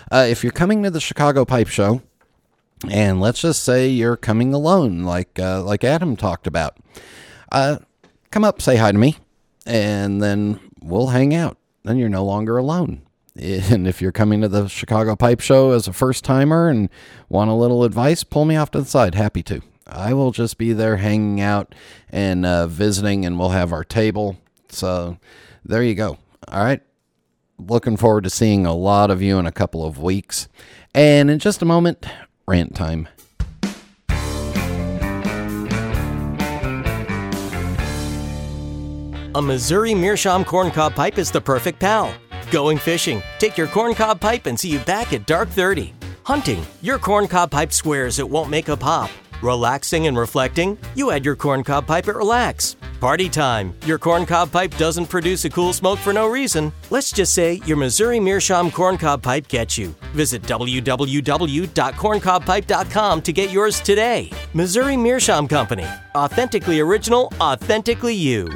[0.09, 2.01] Uh, if you're coming to the Chicago Pipe Show,
[2.89, 6.77] and let's just say you're coming alone, like uh, like Adam talked about,
[7.51, 7.79] uh,
[8.31, 9.17] come up, say hi to me,
[9.65, 11.57] and then we'll hang out.
[11.83, 13.02] Then you're no longer alone.
[13.71, 16.89] And if you're coming to the Chicago Pipe Show as a first timer and
[17.29, 19.15] want a little advice, pull me off to the side.
[19.15, 19.61] Happy to.
[19.87, 21.73] I will just be there hanging out
[22.09, 24.37] and uh, visiting, and we'll have our table.
[24.69, 25.17] So
[25.65, 26.19] there you go.
[26.47, 26.81] All right.
[27.57, 30.47] Looking forward to seeing a lot of you in a couple of weeks.
[30.93, 32.05] And in just a moment,
[32.47, 33.07] rant time.
[39.35, 42.13] A Missouri Meerschaum corncob pipe is the perfect pal.
[42.53, 45.91] Going fishing, take your corncob pipe and see you back at dark 30.
[46.21, 49.09] Hunting, your corncob pipe swears it won't make a pop.
[49.41, 52.75] Relaxing and reflecting, you add your corncob pipe at Relax.
[52.99, 56.71] Party time, your corncob pipe doesn't produce a cool smoke for no reason.
[56.91, 59.95] Let's just say your Missouri Meerschaum corncob pipe gets you.
[60.13, 64.29] Visit www.corncobpipe.com to get yours today.
[64.53, 65.87] Missouri Meerschaum Company.
[66.13, 68.47] Authentically original, authentically you.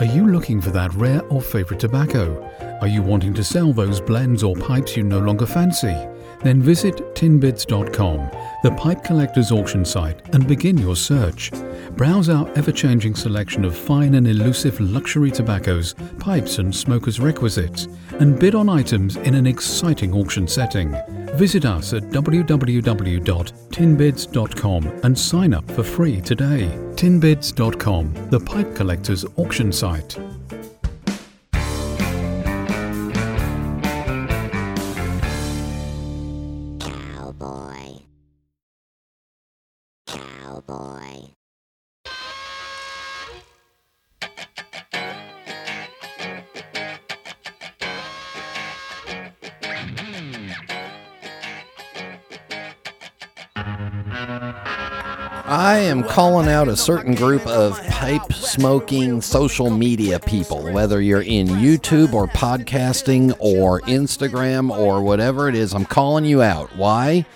[0.00, 2.68] Are you looking for that rare or favorite tobacco?
[2.80, 5.94] Are you wanting to sell those blends or pipes you no longer fancy?
[6.42, 8.30] Then visit tinbids.com,
[8.62, 11.52] the pipe collector's auction site, and begin your search.
[11.90, 17.86] Browse our ever changing selection of fine and elusive luxury tobaccos, pipes, and smokers' requisites,
[18.18, 20.96] and bid on items in an exciting auction setting.
[21.34, 26.70] Visit us at www.tinbids.com and sign up for free today.
[26.94, 30.18] Tinbids.com, the pipe collector's auction site.
[55.50, 61.22] I am calling out a certain group of pipe smoking social media people, whether you're
[61.22, 65.74] in YouTube or podcasting or Instagram or whatever it is.
[65.74, 66.76] I'm calling you out.
[66.76, 67.26] Why?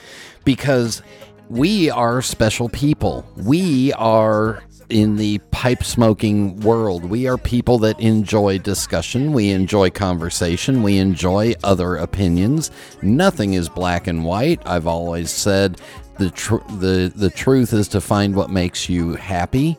[0.44, 1.02] Because
[1.48, 3.26] we are special people.
[3.36, 7.04] We are in the pipe smoking world.
[7.04, 12.70] We are people that enjoy discussion, we enjoy conversation, we enjoy other opinions.
[13.02, 14.60] Nothing is black and white.
[14.64, 15.80] I've always said
[16.18, 19.78] the tr- the the truth is to find what makes you happy.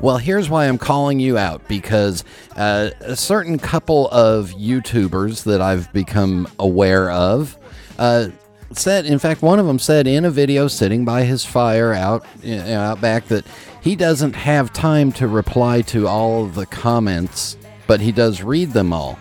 [0.00, 2.24] Well, here's why I'm calling you out because
[2.56, 7.56] uh, a certain couple of YouTubers that I've become aware of
[7.98, 8.28] uh,
[8.72, 12.26] said, in fact, one of them said in a video sitting by his fire out
[12.42, 13.46] you know, out back that
[13.82, 17.56] he doesn't have time to reply to all of the comments,
[17.86, 19.18] but he does read them all.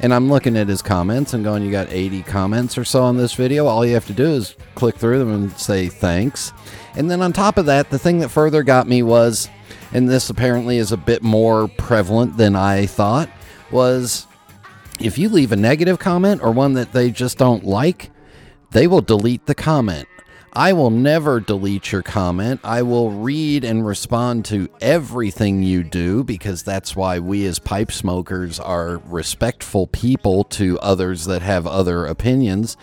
[0.00, 3.16] And I'm looking at his comments and going, You got 80 comments or so on
[3.16, 3.66] this video.
[3.66, 6.52] All you have to do is click through them and say thanks.
[6.94, 9.48] And then on top of that, the thing that further got me was,
[9.92, 13.30] and this apparently is a bit more prevalent than I thought,
[13.70, 14.26] was
[15.00, 18.10] if you leave a negative comment or one that they just don't like,
[18.70, 20.08] they will delete the comment.
[20.56, 22.60] I will never delete your comment.
[22.64, 27.92] I will read and respond to everything you do because that's why we as pipe
[27.92, 32.78] smokers are respectful people to others that have other opinions.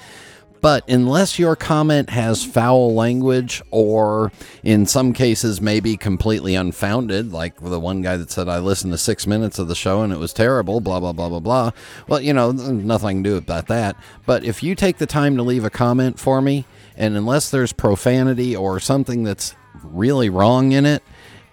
[0.61, 7.59] But unless your comment has foul language or in some cases maybe completely unfounded, like
[7.59, 10.19] the one guy that said, I listened to six minutes of the show and it
[10.19, 11.71] was terrible, blah, blah, blah, blah, blah.
[12.07, 13.95] Well, you know, nothing can do about that.
[14.27, 16.65] But if you take the time to leave a comment for me,
[16.97, 21.03] and unless there's profanity or something that's really wrong in it,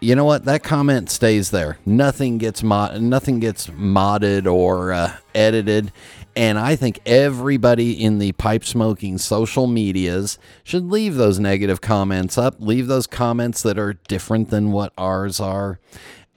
[0.01, 0.47] you know what?
[0.47, 1.79] That comment stays there.
[1.85, 5.93] Nothing gets mod- nothing gets modded or uh, edited.
[6.35, 12.39] And I think everybody in the pipe smoking social medias should leave those negative comments
[12.39, 15.81] up, leave those comments that are different than what ours are,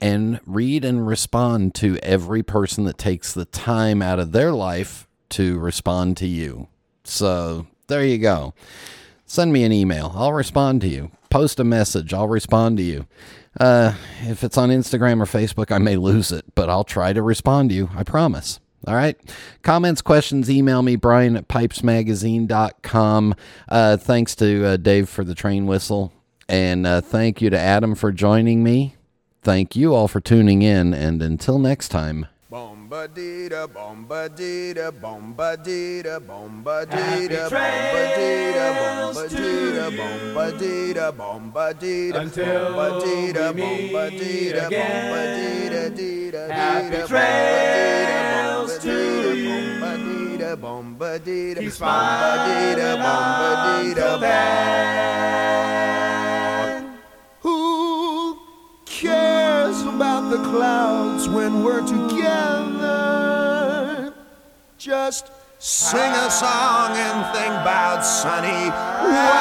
[0.00, 5.08] and read and respond to every person that takes the time out of their life
[5.30, 6.68] to respond to you.
[7.04, 8.54] So there you go.
[9.26, 10.12] Send me an email.
[10.14, 11.10] I'll respond to you.
[11.30, 12.14] post a message.
[12.14, 13.06] I'll respond to you.
[13.58, 17.22] Uh, if it's on Instagram or Facebook, I may lose it, but I'll try to
[17.22, 17.90] respond to you.
[17.96, 18.60] I promise.
[18.86, 19.16] All right.
[19.62, 23.34] Comments, questions, email me, Brian at pipesmagazine.com.
[23.68, 26.12] Uh, thanks to uh, Dave for the train whistle.
[26.48, 28.96] And uh, thank you to Adam for joining me.
[29.42, 30.92] Thank you all for tuning in.
[30.92, 32.26] And until next time,
[32.94, 43.92] Bombadita, bombadita, bombadita, bombadita, Happy bombadita, trails to bombadita, bombadita, bombadita, Until bombadita, we meet
[43.92, 45.10] bombadita, again.
[45.10, 48.94] bombadita, dita, Happy dita, trails to
[49.42, 56.13] bombadita, bombadita, Keep smiling bombadita, bombadita, until then.
[59.94, 62.94] About the clouds when we're together?
[64.76, 68.70] Just sing a song and think about sunny
[69.04, 69.40] weather.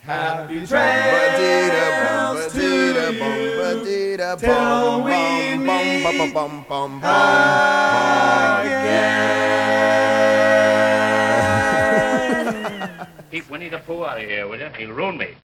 [0.00, 2.84] Happy trails to
[4.38, 6.02] till we meet
[13.34, 14.68] Keep Winnie the Pooh out of here, will you?
[14.78, 15.34] He'll ruin me.